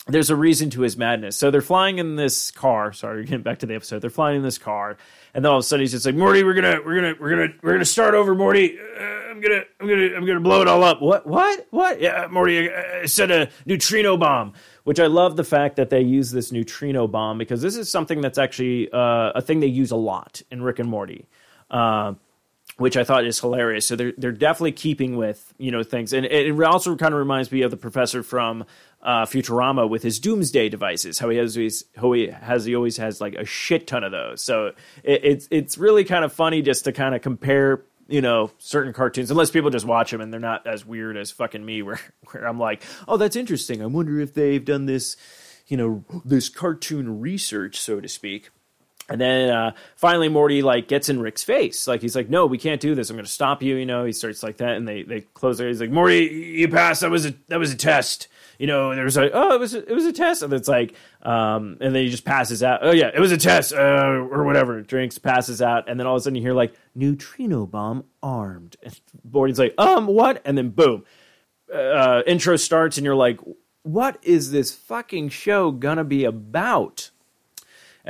there's 0.08 0.30
a 0.30 0.36
reason 0.36 0.70
to 0.70 0.80
his 0.80 0.96
madness. 0.96 1.36
So 1.36 1.52
they're 1.52 1.60
flying 1.60 1.98
in 1.98 2.16
this 2.16 2.50
car. 2.50 2.92
Sorry, 2.92 3.22
getting 3.24 3.42
back 3.42 3.60
to 3.60 3.66
the 3.66 3.76
episode. 3.76 4.00
They're 4.00 4.10
flying 4.10 4.38
in 4.38 4.42
this 4.42 4.58
car, 4.58 4.96
and 5.32 5.44
then 5.44 5.52
all 5.52 5.58
of 5.58 5.60
a 5.60 5.66
sudden 5.66 5.82
he's 5.82 5.92
just 5.92 6.04
like, 6.04 6.16
"Morty, 6.16 6.42
we're 6.42 6.54
gonna, 6.54 6.80
we're 6.84 6.96
gonna, 6.96 7.14
we're 7.20 7.30
gonna, 7.30 7.54
we're 7.62 7.72
gonna 7.72 7.84
start 7.84 8.14
over, 8.14 8.34
Morty. 8.34 8.78
Uh, 8.80 9.02
I'm 9.30 9.40
gonna, 9.40 9.62
I'm 9.78 9.86
gonna, 9.86 10.16
I'm 10.16 10.26
gonna 10.26 10.40
blow 10.40 10.60
it 10.60 10.66
all 10.66 10.82
up." 10.82 11.00
What? 11.00 11.24
What? 11.24 11.68
What? 11.70 12.00
Yeah, 12.00 12.26
Morty, 12.28 12.68
I, 12.68 13.02
I 13.02 13.06
said 13.06 13.30
a 13.30 13.48
neutrino 13.64 14.16
bomb 14.16 14.54
which 14.90 14.98
I 14.98 15.06
love 15.06 15.36
the 15.36 15.44
fact 15.44 15.76
that 15.76 15.88
they 15.88 16.00
use 16.00 16.32
this 16.32 16.50
neutrino 16.50 17.06
bomb 17.06 17.38
because 17.38 17.62
this 17.62 17.76
is 17.76 17.88
something 17.88 18.20
that's 18.20 18.38
actually 18.38 18.90
uh, 18.90 19.30
a 19.36 19.40
thing 19.40 19.60
they 19.60 19.68
use 19.68 19.92
a 19.92 19.96
lot 19.96 20.42
in 20.50 20.64
Rick 20.64 20.80
and 20.80 20.88
Morty. 20.88 21.28
Uh, 21.70 22.14
which 22.76 22.96
I 22.96 23.04
thought 23.04 23.24
is 23.24 23.38
hilarious. 23.38 23.86
So 23.86 23.94
they're 23.94 24.12
they're 24.18 24.32
definitely 24.32 24.72
keeping 24.72 25.16
with 25.16 25.54
you 25.58 25.70
know 25.70 25.84
things, 25.84 26.12
and 26.12 26.26
it, 26.26 26.60
also 26.60 26.96
kind 26.96 27.14
of 27.14 27.20
reminds 27.20 27.52
me 27.52 27.62
of 27.62 27.70
the 27.70 27.76
professor 27.76 28.24
from 28.24 28.64
uh, 29.00 29.26
Futurama 29.26 29.88
with 29.88 30.02
his 30.02 30.18
doomsday 30.18 30.68
devices. 30.68 31.20
How 31.20 31.28
he 31.28 31.36
has 31.38 31.54
these, 31.54 31.84
how 31.96 32.10
he 32.10 32.26
has 32.26 32.64
he 32.64 32.74
always 32.74 32.96
has 32.96 33.20
like 33.20 33.34
a 33.34 33.44
shit 33.44 33.86
ton 33.86 34.02
of 34.02 34.10
those. 34.10 34.42
So 34.42 34.72
it, 35.04 35.20
it's 35.22 35.48
it's 35.52 35.78
really 35.78 36.02
kind 36.02 36.24
of 36.24 36.32
funny 36.32 36.62
just 36.62 36.84
to 36.86 36.92
kind 36.92 37.14
of 37.14 37.22
compare 37.22 37.84
you 38.10 38.20
know 38.20 38.50
certain 38.58 38.92
cartoons 38.92 39.30
unless 39.30 39.50
people 39.50 39.70
just 39.70 39.86
watch 39.86 40.10
them 40.10 40.20
and 40.20 40.32
they're 40.32 40.40
not 40.40 40.66
as 40.66 40.84
weird 40.84 41.16
as 41.16 41.30
fucking 41.30 41.64
me 41.64 41.82
where 41.82 42.00
where 42.30 42.46
I'm 42.46 42.58
like 42.58 42.82
oh 43.08 43.16
that's 43.16 43.36
interesting. 43.36 43.82
I 43.82 43.86
wonder 43.86 44.20
if 44.20 44.34
they've 44.34 44.64
done 44.64 44.86
this 44.86 45.16
you 45.66 45.76
know 45.76 46.04
this 46.24 46.48
cartoon 46.48 47.20
research 47.20 47.80
so 47.80 48.00
to 48.00 48.08
speak 48.08 48.50
and 49.10 49.20
then 49.20 49.50
uh, 49.50 49.72
finally 49.96 50.28
Morty 50.28 50.62
like 50.62 50.88
gets 50.88 51.08
in 51.08 51.20
Rick's 51.20 51.44
face 51.44 51.86
like 51.86 52.00
he's 52.00 52.16
like 52.16 52.30
no 52.30 52.46
we 52.46 52.58
can't 52.58 52.80
do 52.80 52.94
this 52.94 53.10
I'm 53.10 53.16
going 53.16 53.26
to 53.26 53.30
stop 53.30 53.62
you 53.62 53.76
you 53.76 53.86
know 53.86 54.04
he 54.04 54.12
starts 54.12 54.42
like 54.42 54.58
that 54.58 54.76
and 54.76 54.88
they 54.88 55.02
they 55.02 55.20
close 55.20 55.60
it 55.60 55.66
he's 55.66 55.80
like 55.80 55.90
Morty 55.90 56.24
you 56.24 56.68
passed 56.68 57.02
that 57.02 57.10
was 57.10 57.26
a 57.26 57.34
that 57.48 57.58
was 57.58 57.72
a 57.72 57.76
test 57.76 58.28
you 58.60 58.66
know, 58.66 58.94
there's 58.94 59.16
like, 59.16 59.30
oh, 59.32 59.54
it 59.54 59.58
was 59.58 59.72
a, 59.72 59.78
it 59.78 59.94
was 59.94 60.04
a 60.04 60.12
test, 60.12 60.42
and 60.42 60.52
it's 60.52 60.68
like, 60.68 60.92
um, 61.22 61.78
and 61.80 61.94
then 61.94 62.04
he 62.04 62.10
just 62.10 62.26
passes 62.26 62.62
out. 62.62 62.80
Oh 62.82 62.90
yeah, 62.90 63.10
it 63.12 63.18
was 63.18 63.32
a 63.32 63.38
test, 63.38 63.72
uh, 63.72 63.78
or 64.30 64.44
whatever. 64.44 64.82
Drinks, 64.82 65.16
passes 65.16 65.62
out, 65.62 65.88
and 65.88 65.98
then 65.98 66.06
all 66.06 66.16
of 66.16 66.20
a 66.20 66.24
sudden 66.24 66.36
you 66.36 66.42
hear 66.42 66.52
like 66.52 66.74
neutrino 66.94 67.64
bomb 67.64 68.04
armed. 68.22 68.76
And 68.82 69.00
Morty's 69.32 69.58
like, 69.58 69.72
um, 69.78 70.06
what? 70.06 70.42
And 70.44 70.58
then 70.58 70.68
boom, 70.68 71.04
uh, 71.72 72.20
intro 72.26 72.56
starts, 72.56 72.98
and 72.98 73.06
you're 73.06 73.16
like, 73.16 73.40
what 73.82 74.18
is 74.22 74.50
this 74.50 74.74
fucking 74.74 75.30
show 75.30 75.70
gonna 75.70 76.04
be 76.04 76.24
about? 76.24 77.12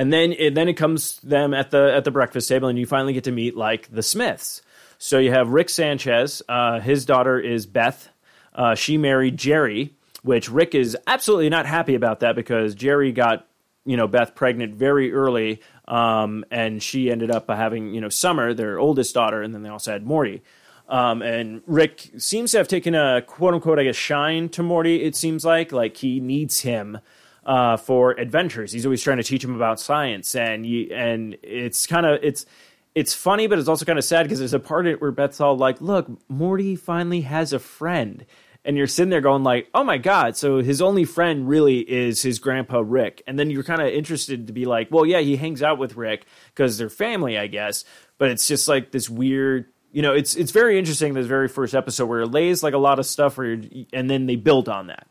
And 0.00 0.10
then 0.10 0.32
it, 0.32 0.54
then 0.54 0.66
it 0.66 0.78
comes 0.78 1.18
them 1.18 1.52
at 1.52 1.72
the 1.72 1.92
at 1.94 2.04
the 2.04 2.10
breakfast 2.10 2.48
table, 2.48 2.68
and 2.68 2.78
you 2.78 2.86
finally 2.86 3.12
get 3.12 3.24
to 3.24 3.32
meet 3.32 3.54
like 3.54 3.86
the 3.92 4.02
Smiths. 4.02 4.62
So 4.96 5.18
you 5.18 5.30
have 5.30 5.50
Rick 5.50 5.68
Sanchez. 5.68 6.40
Uh, 6.48 6.80
his 6.80 7.04
daughter 7.04 7.38
is 7.38 7.66
Beth. 7.66 8.08
Uh, 8.54 8.74
she 8.74 8.96
married 8.96 9.36
Jerry, 9.36 9.94
which 10.22 10.50
Rick 10.50 10.74
is 10.74 10.96
absolutely 11.06 11.50
not 11.50 11.66
happy 11.66 11.94
about 11.94 12.20
that 12.20 12.34
because 12.34 12.74
Jerry 12.74 13.12
got 13.12 13.46
you 13.84 13.98
know 13.98 14.08
Beth 14.08 14.34
pregnant 14.34 14.74
very 14.74 15.12
early, 15.12 15.60
um, 15.86 16.46
and 16.50 16.82
she 16.82 17.10
ended 17.10 17.30
up 17.30 17.50
having 17.50 17.92
you 17.92 18.00
know 18.00 18.08
Summer, 18.08 18.54
their 18.54 18.78
oldest 18.78 19.12
daughter, 19.12 19.42
and 19.42 19.54
then 19.54 19.62
they 19.62 19.68
also 19.68 19.92
had 19.92 20.06
Morty. 20.06 20.40
Um, 20.88 21.20
and 21.20 21.60
Rick 21.66 22.12
seems 22.16 22.52
to 22.52 22.56
have 22.56 22.68
taken 22.68 22.94
a 22.94 23.20
quote 23.20 23.52
unquote, 23.52 23.78
I 23.78 23.84
guess, 23.84 23.96
shine 23.96 24.48
to 24.48 24.62
Morty. 24.62 25.02
It 25.02 25.14
seems 25.14 25.44
like 25.44 25.72
like 25.72 25.98
he 25.98 26.20
needs 26.20 26.60
him 26.60 27.00
uh, 27.44 27.76
for 27.76 28.12
adventures. 28.12 28.72
He's 28.72 28.84
always 28.84 29.02
trying 29.02 29.18
to 29.18 29.22
teach 29.22 29.44
him 29.44 29.54
about 29.54 29.80
science, 29.80 30.34
and 30.34 30.64
you, 30.66 30.92
and 30.94 31.36
it's 31.42 31.86
kind 31.86 32.06
of 32.06 32.20
it's 32.22 32.46
it's 32.94 33.14
funny, 33.14 33.46
but 33.46 33.58
it's 33.58 33.68
also 33.68 33.84
kind 33.84 33.98
of 33.98 34.04
sad 34.04 34.24
because 34.24 34.38
there's 34.38 34.54
a 34.54 34.60
part 34.60 34.86
of 34.86 34.92
it 34.92 35.00
where 35.00 35.12
Beth's 35.12 35.40
all 35.40 35.56
like, 35.56 35.80
"Look, 35.80 36.08
Morty 36.28 36.76
finally 36.76 37.22
has 37.22 37.52
a 37.52 37.58
friend." 37.58 38.24
and 38.64 38.76
you're 38.76 38.86
sitting 38.86 39.10
there 39.10 39.20
going 39.20 39.42
like, 39.42 39.68
"Oh 39.74 39.84
my 39.84 39.98
god!" 39.98 40.36
So 40.36 40.58
his 40.62 40.82
only 40.82 41.04
friend 41.04 41.48
really 41.48 41.78
is 41.78 42.22
his 42.22 42.38
grandpa 42.38 42.82
Rick, 42.84 43.22
and 43.26 43.38
then 43.38 43.50
you're 43.50 43.62
kind 43.62 43.80
of 43.80 43.88
interested 43.88 44.46
to 44.46 44.52
be 44.52 44.66
like, 44.66 44.88
"Well, 44.90 45.06
yeah, 45.06 45.20
he 45.20 45.36
hangs 45.36 45.62
out 45.62 45.78
with 45.78 45.96
Rick 45.96 46.26
because 46.54 46.76
they're 46.78 46.90
family, 46.90 47.38
I 47.38 47.46
guess." 47.46 47.84
But 48.18 48.30
it's 48.30 48.46
just 48.46 48.68
like 48.68 48.90
this 48.90 49.08
weird, 49.08 49.66
you 49.92 50.02
know, 50.02 50.12
it's 50.12 50.36
it's 50.36 50.52
very 50.52 50.78
interesting. 50.78 51.14
This 51.14 51.26
very 51.26 51.48
first 51.48 51.74
episode 51.74 52.06
where 52.06 52.20
it 52.20 52.28
lays 52.28 52.62
like 52.62 52.74
a 52.74 52.78
lot 52.78 52.98
of 52.98 53.06
stuff, 53.06 53.38
where 53.38 53.60
and 53.92 54.10
then 54.10 54.26
they 54.26 54.36
build 54.36 54.68
on 54.68 54.88
that. 54.88 55.06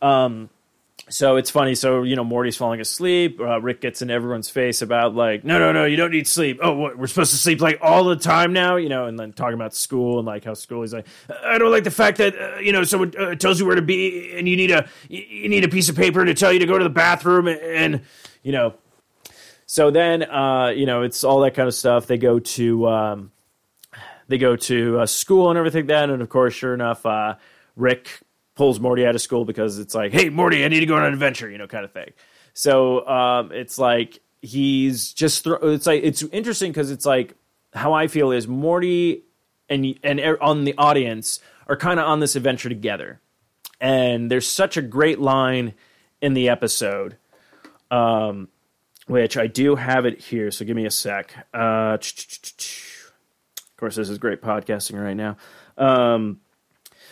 Um, 0.00 0.48
so 1.08 1.36
it's 1.36 1.50
funny. 1.50 1.74
So 1.74 2.02
you 2.02 2.16
know, 2.16 2.24
Morty's 2.24 2.56
falling 2.56 2.80
asleep. 2.80 3.40
Uh, 3.40 3.60
Rick 3.60 3.80
gets 3.80 4.02
in 4.02 4.10
everyone's 4.10 4.50
face 4.50 4.82
about 4.82 5.14
like, 5.14 5.44
no, 5.44 5.58
no, 5.58 5.72
no, 5.72 5.84
you 5.84 5.96
don't 5.96 6.10
need 6.10 6.26
sleep. 6.26 6.58
Oh, 6.62 6.74
what, 6.74 6.98
we're 6.98 7.06
supposed 7.06 7.30
to 7.32 7.36
sleep 7.36 7.60
like 7.60 7.78
all 7.82 8.04
the 8.04 8.16
time 8.16 8.52
now, 8.52 8.76
you 8.76 8.88
know. 8.88 9.06
And 9.06 9.18
then 9.18 9.32
talking 9.32 9.54
about 9.54 9.74
school 9.74 10.18
and 10.18 10.26
like 10.26 10.44
how 10.44 10.54
school. 10.54 10.82
He's 10.82 10.92
like, 10.92 11.06
I 11.44 11.58
don't 11.58 11.70
like 11.70 11.84
the 11.84 11.90
fact 11.90 12.18
that 12.18 12.34
uh, 12.40 12.58
you 12.58 12.72
know 12.72 12.84
someone 12.84 13.12
uh, 13.18 13.34
tells 13.34 13.60
you 13.60 13.66
where 13.66 13.76
to 13.76 13.82
be 13.82 14.36
and 14.36 14.48
you 14.48 14.56
need 14.56 14.70
a 14.70 14.88
you 15.08 15.48
need 15.48 15.64
a 15.64 15.68
piece 15.68 15.88
of 15.88 15.96
paper 15.96 16.24
to 16.24 16.34
tell 16.34 16.52
you 16.52 16.58
to 16.58 16.66
go 16.66 16.78
to 16.78 16.84
the 16.84 16.90
bathroom 16.90 17.48
and, 17.48 17.60
and 17.60 18.00
you 18.42 18.52
know. 18.52 18.74
So 19.66 19.90
then, 19.90 20.22
uh, 20.22 20.68
you 20.68 20.86
know, 20.86 21.02
it's 21.02 21.24
all 21.24 21.40
that 21.40 21.52
kind 21.54 21.68
of 21.68 21.74
stuff. 21.74 22.06
They 22.06 22.16
go 22.16 22.38
to 22.38 22.88
um, 22.88 23.32
they 24.28 24.38
go 24.38 24.56
to 24.56 25.00
uh, 25.00 25.06
school 25.06 25.50
and 25.50 25.58
everything. 25.58 25.86
Then, 25.86 26.10
and 26.10 26.22
of 26.22 26.28
course, 26.28 26.54
sure 26.54 26.72
enough, 26.72 27.04
uh, 27.04 27.34
Rick 27.76 28.20
pulls 28.58 28.80
Morty 28.80 29.06
out 29.06 29.14
of 29.14 29.22
school 29.22 29.44
because 29.44 29.78
it's 29.78 29.94
like, 29.94 30.12
hey, 30.12 30.28
Morty, 30.30 30.64
I 30.64 30.68
need 30.68 30.80
to 30.80 30.86
go 30.86 30.96
on 30.96 31.04
an 31.04 31.12
adventure, 31.12 31.48
you 31.48 31.56
know, 31.56 31.68
kind 31.68 31.84
of 31.84 31.92
thing. 31.92 32.10
So 32.54 33.06
um, 33.06 33.52
it's 33.52 33.78
like 33.78 34.18
he's 34.42 35.12
just 35.12 35.46
it's 35.46 35.86
like 35.86 36.02
it's 36.02 36.22
interesting 36.24 36.72
because 36.72 36.90
it's 36.90 37.06
like 37.06 37.34
how 37.72 37.92
I 37.92 38.08
feel 38.08 38.32
is 38.32 38.48
Morty 38.48 39.22
and 39.70 39.96
and 40.02 40.20
on 40.40 40.64
the 40.64 40.74
audience 40.76 41.38
are 41.68 41.76
kind 41.76 42.00
of 42.00 42.06
on 42.06 42.18
this 42.18 42.34
adventure 42.34 42.68
together, 42.68 43.20
and 43.80 44.28
there's 44.28 44.48
such 44.48 44.76
a 44.76 44.82
great 44.82 45.20
line 45.20 45.74
in 46.20 46.34
the 46.34 46.48
episode. 46.48 47.16
Um, 47.90 48.48
which 49.06 49.38
I 49.38 49.46
do 49.46 49.76
have 49.76 50.04
it 50.04 50.20
here, 50.20 50.50
so 50.50 50.66
give 50.66 50.76
me 50.76 50.84
a 50.84 50.90
sec. 50.90 51.32
Uh, 51.54 51.96
of 52.00 53.76
course, 53.78 53.96
this 53.96 54.10
is 54.10 54.18
great 54.18 54.42
podcasting 54.42 55.02
right 55.02 55.16
now. 55.16 55.38
Um, 55.78 56.40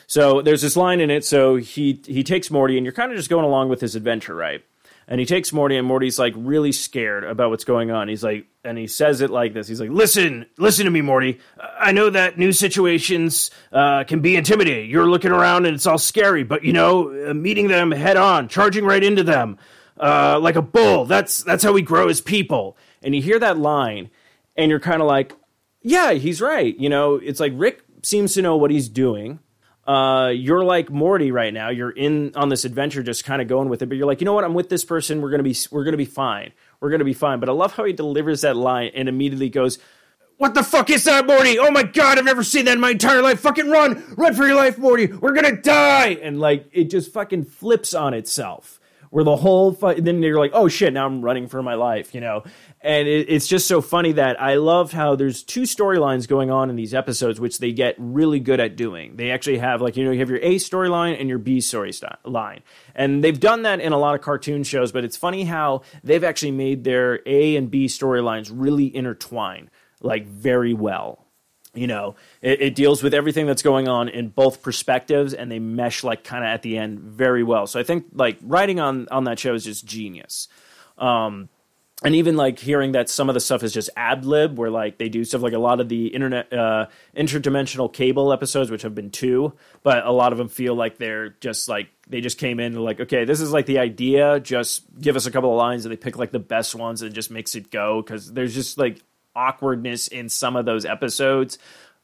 so 0.06 0.40
there's 0.40 0.62
this 0.62 0.76
line 0.76 1.00
in 1.00 1.10
it. 1.10 1.24
So 1.24 1.56
he 1.56 2.00
he 2.06 2.22
takes 2.22 2.50
Morty, 2.50 2.76
and 2.76 2.84
you're 2.84 2.92
kind 2.92 3.10
of 3.10 3.16
just 3.16 3.28
going 3.30 3.44
along 3.44 3.68
with 3.68 3.80
his 3.80 3.96
adventure, 3.96 4.34
right? 4.34 4.62
And 5.08 5.20
he 5.20 5.26
takes 5.26 5.52
Morty, 5.52 5.76
and 5.76 5.86
Morty's 5.86 6.18
like 6.18 6.34
really 6.36 6.72
scared 6.72 7.22
about 7.22 7.50
what's 7.50 7.64
going 7.64 7.92
on. 7.92 8.08
He's 8.08 8.24
like, 8.24 8.46
and 8.64 8.76
he 8.76 8.88
says 8.88 9.20
it 9.20 9.30
like 9.30 9.52
this. 9.54 9.68
He's 9.68 9.80
like, 9.80 9.90
"Listen, 9.90 10.46
listen 10.58 10.84
to 10.84 10.90
me, 10.90 11.00
Morty. 11.00 11.38
I 11.60 11.92
know 11.92 12.10
that 12.10 12.38
new 12.38 12.52
situations 12.52 13.50
uh, 13.72 14.04
can 14.04 14.20
be 14.20 14.36
intimidating. 14.36 14.90
You're 14.90 15.08
looking 15.08 15.30
around, 15.32 15.66
and 15.66 15.74
it's 15.74 15.86
all 15.86 15.98
scary. 15.98 16.44
But 16.44 16.64
you 16.64 16.72
know, 16.72 17.30
uh, 17.30 17.34
meeting 17.34 17.68
them 17.68 17.90
head 17.90 18.16
on, 18.16 18.48
charging 18.48 18.84
right 18.84 19.02
into 19.02 19.22
them, 19.22 19.58
uh, 20.00 20.38
like 20.40 20.56
a 20.56 20.62
bull. 20.62 21.04
That's 21.04 21.42
that's 21.42 21.62
how 21.64 21.72
we 21.72 21.82
grow 21.82 22.08
as 22.08 22.20
people." 22.20 22.76
And 23.02 23.14
you 23.14 23.22
hear 23.22 23.38
that 23.38 23.58
line, 23.58 24.10
and 24.56 24.70
you're 24.70 24.80
kind 24.80 25.00
of 25.00 25.06
like, 25.06 25.34
"Yeah, 25.82 26.12
he's 26.14 26.40
right." 26.40 26.76
You 26.76 26.88
know, 26.88 27.16
it's 27.16 27.38
like 27.38 27.52
Rick 27.54 27.82
seems 28.02 28.34
to 28.34 28.42
know 28.42 28.56
what 28.56 28.70
he's 28.72 28.88
doing 28.88 29.38
uh, 29.86 30.28
you're 30.34 30.64
like 30.64 30.90
Morty 30.90 31.30
right 31.30 31.52
now. 31.54 31.68
You're 31.68 31.90
in 31.90 32.32
on 32.34 32.48
this 32.48 32.64
adventure, 32.64 33.02
just 33.02 33.24
kind 33.24 33.40
of 33.40 33.48
going 33.48 33.68
with 33.68 33.82
it. 33.82 33.86
But 33.86 33.96
you're 33.96 34.06
like, 34.06 34.20
you 34.20 34.24
know 34.24 34.32
what? 34.32 34.44
I'm 34.44 34.54
with 34.54 34.68
this 34.68 34.84
person. 34.84 35.20
We're 35.22 35.30
gonna 35.30 35.42
be 35.42 35.56
we're 35.70 35.84
gonna 35.84 35.96
be 35.96 36.04
fine. 36.04 36.52
We're 36.80 36.90
gonna 36.90 37.04
be 37.04 37.14
fine. 37.14 37.40
But 37.40 37.48
I 37.48 37.52
love 37.52 37.74
how 37.74 37.84
he 37.84 37.92
delivers 37.92 38.40
that 38.40 38.56
line 38.56 38.90
and 38.94 39.08
immediately 39.08 39.48
goes, 39.48 39.78
"What 40.38 40.54
the 40.54 40.62
fuck 40.64 40.90
is 40.90 41.04
that, 41.04 41.26
Morty? 41.26 41.58
Oh 41.58 41.70
my 41.70 41.84
god, 41.84 42.18
I've 42.18 42.24
never 42.24 42.42
seen 42.42 42.64
that 42.64 42.74
in 42.74 42.80
my 42.80 42.90
entire 42.90 43.22
life. 43.22 43.40
Fucking 43.40 43.70
run, 43.70 44.02
run 44.16 44.34
for 44.34 44.46
your 44.46 44.56
life, 44.56 44.76
Morty. 44.76 45.06
We're 45.06 45.34
gonna 45.34 45.60
die." 45.60 46.18
And 46.20 46.40
like 46.40 46.66
it 46.72 46.90
just 46.90 47.12
fucking 47.12 47.44
flips 47.44 47.94
on 47.94 48.12
itself. 48.12 48.75
Where 49.10 49.24
the 49.24 49.36
whole 49.36 49.72
fight, 49.72 50.04
then 50.04 50.22
you're 50.22 50.38
like, 50.38 50.52
oh 50.54 50.68
shit, 50.68 50.92
now 50.92 51.06
I'm 51.06 51.22
running 51.22 51.48
for 51.48 51.62
my 51.62 51.74
life, 51.74 52.14
you 52.14 52.20
know? 52.20 52.44
And 52.80 53.08
it, 53.08 53.28
it's 53.28 53.46
just 53.46 53.66
so 53.66 53.80
funny 53.80 54.12
that 54.12 54.40
I 54.40 54.54
loved 54.54 54.92
how 54.92 55.16
there's 55.16 55.42
two 55.42 55.62
storylines 55.62 56.28
going 56.28 56.50
on 56.50 56.70
in 56.70 56.76
these 56.76 56.94
episodes, 56.94 57.40
which 57.40 57.58
they 57.58 57.72
get 57.72 57.94
really 57.98 58.40
good 58.40 58.60
at 58.60 58.76
doing. 58.76 59.16
They 59.16 59.30
actually 59.30 59.58
have, 59.58 59.80
like, 59.80 59.96
you 59.96 60.04
know, 60.04 60.10
you 60.10 60.20
have 60.20 60.30
your 60.30 60.40
A 60.40 60.56
storyline 60.56 61.18
and 61.18 61.28
your 61.28 61.38
B 61.38 61.58
storyline. 61.58 62.60
And 62.94 63.22
they've 63.22 63.38
done 63.38 63.62
that 63.62 63.80
in 63.80 63.92
a 63.92 63.98
lot 63.98 64.14
of 64.14 64.20
cartoon 64.20 64.62
shows, 64.62 64.92
but 64.92 65.04
it's 65.04 65.16
funny 65.16 65.44
how 65.44 65.82
they've 66.04 66.24
actually 66.24 66.52
made 66.52 66.84
their 66.84 67.20
A 67.26 67.56
and 67.56 67.70
B 67.70 67.86
storylines 67.86 68.50
really 68.52 68.94
intertwine, 68.94 69.70
like, 70.00 70.26
very 70.26 70.74
well 70.74 71.25
you 71.76 71.86
know 71.86 72.16
it, 72.42 72.60
it, 72.60 72.74
deals 72.74 73.02
with 73.02 73.14
everything 73.14 73.46
that's 73.46 73.62
going 73.62 73.86
on 73.88 74.08
in 74.08 74.28
both 74.28 74.62
perspectives 74.62 75.34
and 75.34 75.50
they 75.50 75.58
mesh 75.58 76.02
like 76.02 76.24
kind 76.24 76.44
of 76.44 76.48
at 76.48 76.62
the 76.62 76.78
end 76.78 76.98
very 77.00 77.42
well. 77.42 77.66
So 77.66 77.78
i 77.78 77.82
think 77.82 78.06
like 78.12 78.38
writing 78.42 78.80
on 78.80 79.08
on 79.10 79.24
that 79.24 79.38
show 79.38 79.54
is 79.54 79.64
just 79.64 79.84
genius. 79.86 80.48
Um 80.98 81.48
and 82.04 82.14
even 82.14 82.36
like 82.36 82.58
hearing 82.58 82.92
that 82.92 83.08
some 83.08 83.30
of 83.30 83.34
the 83.34 83.40
stuff 83.40 83.62
is 83.62 83.72
just 83.72 83.88
ad 83.96 84.24
lib 84.24 84.58
where 84.58 84.70
like 84.70 84.98
they 84.98 85.08
do 85.08 85.24
stuff 85.24 85.40
like 85.40 85.54
a 85.54 85.58
lot 85.58 85.80
of 85.80 85.88
the 85.88 86.08
internet 86.08 86.52
uh 86.52 86.86
interdimensional 87.16 87.92
cable 87.92 88.32
episodes 88.32 88.70
which 88.70 88.82
have 88.82 88.94
been 88.94 89.10
two 89.10 89.52
but 89.82 90.06
a 90.06 90.12
lot 90.12 90.32
of 90.32 90.38
them 90.38 90.48
feel 90.48 90.74
like 90.74 90.98
they're 90.98 91.30
just 91.40 91.68
like 91.68 91.88
they 92.08 92.20
just 92.20 92.38
came 92.38 92.60
in 92.60 92.74
like 92.74 93.00
okay 93.00 93.24
this 93.24 93.40
is 93.40 93.52
like 93.52 93.66
the 93.66 93.78
idea 93.78 94.38
just 94.40 94.84
give 95.00 95.16
us 95.16 95.26
a 95.26 95.30
couple 95.30 95.50
of 95.50 95.56
lines 95.56 95.84
and 95.84 95.92
they 95.92 95.96
pick 95.96 96.18
like 96.18 96.32
the 96.32 96.38
best 96.38 96.74
ones 96.74 97.00
and 97.02 97.14
just 97.14 97.30
makes 97.30 97.54
it 97.54 97.70
go 97.70 98.02
because 98.02 98.32
there's 98.32 98.54
just 98.54 98.76
like 98.76 99.00
awkwardness 99.36 100.08
in 100.08 100.28
some 100.28 100.56
of 100.56 100.64
those 100.64 100.84
episodes 100.84 101.58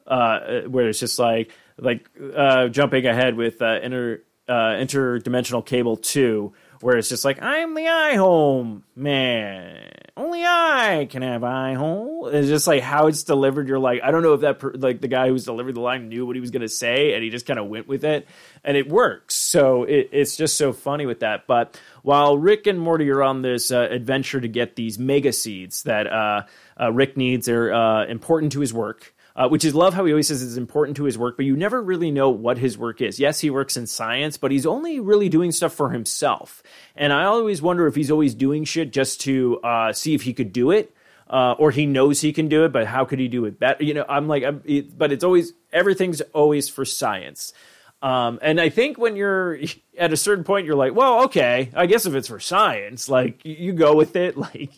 uh, 0.06 0.62
where 0.68 0.88
it's 0.88 1.00
just 1.00 1.18
like 1.18 1.50
like 1.78 2.08
uh, 2.36 2.68
jumping 2.68 3.06
ahead 3.06 3.34
with 3.34 3.62
uh, 3.62 3.80
inter 3.82 4.22
uh, 4.48 4.72
interdimensional 4.74 5.64
cable 5.64 5.96
two, 5.96 6.52
where 6.82 6.96
it's 6.96 7.08
just 7.08 7.24
like 7.24 7.40
I'm 7.40 7.74
the 7.74 7.86
eyehole 7.86 8.82
man. 8.96 9.88
Only 10.16 10.44
I 10.44 11.06
can 11.08 11.22
have 11.22 11.42
eye 11.42 11.74
hole. 11.74 12.28
It's 12.28 12.48
just 12.48 12.66
like 12.66 12.82
how 12.82 13.06
it's 13.06 13.22
delivered. 13.22 13.68
You're 13.68 13.78
like 13.78 14.02
I 14.02 14.10
don't 14.10 14.22
know 14.22 14.34
if 14.34 14.42
that 14.42 14.58
per- 14.58 14.74
like 14.74 15.00
the 15.00 15.08
guy 15.08 15.28
who's 15.28 15.44
delivered 15.44 15.74
the 15.74 15.80
line 15.80 16.08
knew 16.08 16.26
what 16.26 16.36
he 16.36 16.40
was 16.40 16.50
going 16.50 16.62
to 16.62 16.68
say, 16.68 17.14
and 17.14 17.22
he 17.22 17.30
just 17.30 17.46
kind 17.46 17.58
of 17.58 17.68
went 17.68 17.88
with 17.88 18.04
it, 18.04 18.26
and 18.64 18.76
it 18.76 18.88
works. 18.88 19.34
So 19.34 19.84
it, 19.84 20.10
it's 20.12 20.36
just 20.36 20.56
so 20.56 20.72
funny 20.72 21.06
with 21.06 21.20
that. 21.20 21.46
But 21.46 21.80
while 22.02 22.36
Rick 22.36 22.66
and 22.66 22.80
Morty 22.80 23.08
are 23.10 23.22
on 23.22 23.42
this 23.42 23.70
uh, 23.70 23.88
adventure 23.90 24.40
to 24.40 24.48
get 24.48 24.76
these 24.76 24.98
mega 24.98 25.32
seeds 25.32 25.84
that 25.84 26.06
uh, 26.06 26.42
uh, 26.78 26.92
Rick 26.92 27.16
needs, 27.16 27.48
are 27.48 27.72
uh, 27.72 28.06
important 28.06 28.52
to 28.52 28.60
his 28.60 28.74
work. 28.74 29.14
Uh, 29.34 29.48
which 29.48 29.64
is 29.64 29.74
love 29.74 29.94
how 29.94 30.04
he 30.04 30.12
always 30.12 30.28
says 30.28 30.42
it's 30.42 30.58
important 30.58 30.94
to 30.96 31.04
his 31.04 31.16
work, 31.16 31.36
but 31.36 31.46
you 31.46 31.56
never 31.56 31.82
really 31.82 32.10
know 32.10 32.28
what 32.28 32.58
his 32.58 32.76
work 32.76 33.00
is. 33.00 33.18
Yes, 33.18 33.40
he 33.40 33.48
works 33.48 33.78
in 33.78 33.86
science, 33.86 34.36
but 34.36 34.50
he's 34.50 34.66
only 34.66 35.00
really 35.00 35.30
doing 35.30 35.52
stuff 35.52 35.72
for 35.72 35.88
himself. 35.88 36.62
And 36.94 37.14
I 37.14 37.24
always 37.24 37.62
wonder 37.62 37.86
if 37.86 37.94
he's 37.94 38.10
always 38.10 38.34
doing 38.34 38.64
shit 38.64 38.92
just 38.92 39.22
to 39.22 39.58
uh, 39.60 39.92
see 39.94 40.14
if 40.14 40.22
he 40.22 40.34
could 40.34 40.52
do 40.52 40.70
it. 40.70 40.94
Uh, 41.30 41.54
or 41.58 41.70
he 41.70 41.86
knows 41.86 42.20
he 42.20 42.30
can 42.30 42.48
do 42.48 42.66
it, 42.66 42.72
but 42.72 42.86
how 42.86 43.06
could 43.06 43.18
he 43.18 43.26
do 43.26 43.46
it 43.46 43.58
better? 43.58 43.82
You 43.82 43.94
know, 43.94 44.04
I'm 44.06 44.28
like, 44.28 44.44
I'm, 44.44 44.60
it, 44.66 44.98
but 44.98 45.12
it's 45.12 45.24
always 45.24 45.54
everything's 45.72 46.20
always 46.34 46.68
for 46.68 46.84
science. 46.84 47.54
Um, 48.02 48.40
and 48.42 48.60
I 48.60 48.68
think 48.68 48.98
when 48.98 49.16
you're 49.16 49.60
at 49.98 50.12
a 50.12 50.16
certain 50.16 50.44
point, 50.44 50.66
you're 50.66 50.76
like, 50.76 50.94
well, 50.94 51.24
okay, 51.24 51.70
I 51.74 51.86
guess 51.86 52.04
if 52.04 52.14
it's 52.14 52.28
for 52.28 52.40
science, 52.40 53.08
like 53.08 53.40
you 53.44 53.72
go 53.72 53.94
with 53.94 54.16
it, 54.16 54.36
like 54.36 54.72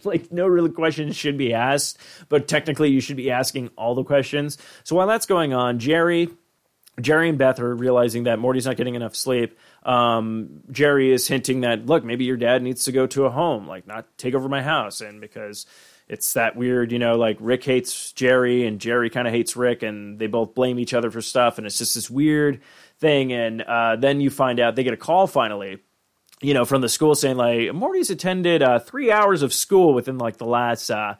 like 0.04 0.32
no 0.32 0.46
real 0.46 0.68
questions 0.68 1.16
should 1.16 1.38
be 1.38 1.54
asked, 1.54 1.98
but 2.28 2.48
technically 2.48 2.90
you 2.90 3.00
should 3.00 3.16
be 3.16 3.30
asking 3.30 3.68
all 3.76 3.94
the 3.94 4.04
questions. 4.04 4.58
So 4.84 4.96
while 4.96 5.06
that's 5.06 5.26
going 5.26 5.52
on, 5.52 5.78
Jerry, 5.78 6.28
Jerry 7.00 7.28
and 7.28 7.38
Beth 7.38 7.60
are 7.60 7.74
realizing 7.74 8.24
that 8.24 8.38
Morty's 8.38 8.66
not 8.66 8.76
getting 8.76 8.94
enough 8.94 9.16
sleep. 9.16 9.58
Um, 9.84 10.60
Jerry 10.70 11.12
is 11.12 11.26
hinting 11.26 11.62
that 11.62 11.86
look, 11.86 12.04
maybe 12.04 12.24
your 12.24 12.36
dad 12.36 12.62
needs 12.62 12.84
to 12.84 12.92
go 12.92 13.06
to 13.08 13.24
a 13.24 13.30
home, 13.30 13.66
like 13.66 13.86
not 13.86 14.06
take 14.18 14.34
over 14.34 14.48
my 14.48 14.62
house, 14.62 15.00
and 15.00 15.20
because 15.20 15.66
it's 16.08 16.32
that 16.32 16.56
weird, 16.56 16.90
you 16.90 16.98
know, 16.98 17.16
like 17.16 17.36
Rick 17.40 17.64
hates 17.64 18.12
Jerry 18.12 18.66
and 18.66 18.80
Jerry 18.80 19.10
kind 19.10 19.28
of 19.28 19.32
hates 19.32 19.56
Rick, 19.56 19.82
and 19.82 20.18
they 20.18 20.26
both 20.26 20.54
blame 20.54 20.78
each 20.78 20.92
other 20.92 21.10
for 21.10 21.20
stuff, 21.20 21.56
and 21.56 21.66
it's 21.66 21.78
just 21.78 21.94
this 21.94 22.10
weird 22.10 22.60
thing. 22.98 23.32
And 23.32 23.62
uh, 23.62 23.96
then 23.96 24.20
you 24.20 24.28
find 24.28 24.58
out 24.60 24.74
they 24.74 24.82
get 24.82 24.92
a 24.92 24.98
call 24.98 25.26
finally 25.26 25.78
you 26.40 26.54
know, 26.54 26.64
from 26.64 26.80
the 26.80 26.88
school 26.88 27.14
saying 27.14 27.36
like 27.36 27.72
Morty's 27.74 28.10
attended 28.10 28.62
uh, 28.62 28.78
three 28.78 29.10
hours 29.10 29.42
of 29.42 29.52
school 29.52 29.94
within 29.94 30.18
like 30.18 30.38
the 30.38 30.46
last 30.46 30.90
uh, 30.90 31.14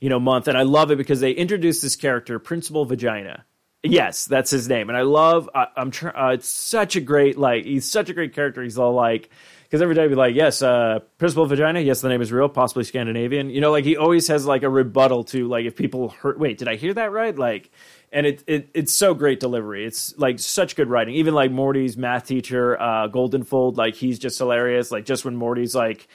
you 0.00 0.08
know 0.08 0.20
month, 0.20 0.48
and 0.48 0.56
I 0.56 0.62
love 0.62 0.90
it 0.90 0.96
because 0.96 1.20
they 1.20 1.32
introduced 1.32 1.82
this 1.82 1.96
character, 1.96 2.38
Principal 2.38 2.84
Vagina. 2.84 3.44
Yes, 3.82 4.24
that's 4.24 4.50
his 4.50 4.66
name, 4.66 4.88
and 4.88 4.96
I 4.96 5.02
love. 5.02 5.50
I'm 5.54 5.90
trying. 5.90 6.16
Uh, 6.16 6.32
it's 6.34 6.48
such 6.48 6.96
a 6.96 7.00
great 7.00 7.36
like. 7.36 7.64
He's 7.64 7.90
such 7.90 8.08
a 8.08 8.14
great 8.14 8.34
character. 8.34 8.62
He's 8.62 8.78
all 8.78 8.94
like. 8.94 9.28
Because 9.64 9.82
every 9.82 9.96
day 9.96 10.04
I'd 10.04 10.08
be 10.08 10.14
like, 10.14 10.36
yes, 10.36 10.62
uh, 10.62 11.00
Principal 11.18 11.46
Vagina, 11.46 11.80
yes, 11.80 12.00
the 12.00 12.08
name 12.08 12.22
is 12.22 12.30
real, 12.30 12.48
possibly 12.48 12.84
Scandinavian. 12.84 13.50
You 13.50 13.60
know, 13.60 13.72
like 13.72 13.84
he 13.84 13.96
always 13.96 14.28
has 14.28 14.46
like 14.46 14.62
a 14.62 14.68
rebuttal 14.68 15.24
to 15.24 15.48
like 15.48 15.64
if 15.64 15.74
people 15.74 16.10
hurt. 16.10 16.38
Wait, 16.38 16.58
did 16.58 16.68
I 16.68 16.76
hear 16.76 16.94
that 16.94 17.10
right? 17.10 17.36
Like, 17.36 17.72
and 18.14 18.26
it, 18.26 18.44
it 18.46 18.68
it's 18.74 18.94
so 18.94 19.12
great 19.12 19.40
delivery. 19.40 19.84
It's 19.84 20.16
like 20.16 20.38
such 20.38 20.76
good 20.76 20.88
writing. 20.88 21.16
Even 21.16 21.34
like 21.34 21.50
Morty's 21.50 21.96
math 21.96 22.26
teacher, 22.26 22.80
uh, 22.80 23.08
Goldenfold, 23.08 23.76
like 23.76 23.96
he's 23.96 24.20
just 24.20 24.38
hilarious. 24.38 24.92
Like 24.92 25.04
just 25.04 25.24
when 25.24 25.34
Morty's 25.34 25.74
like 25.74 26.06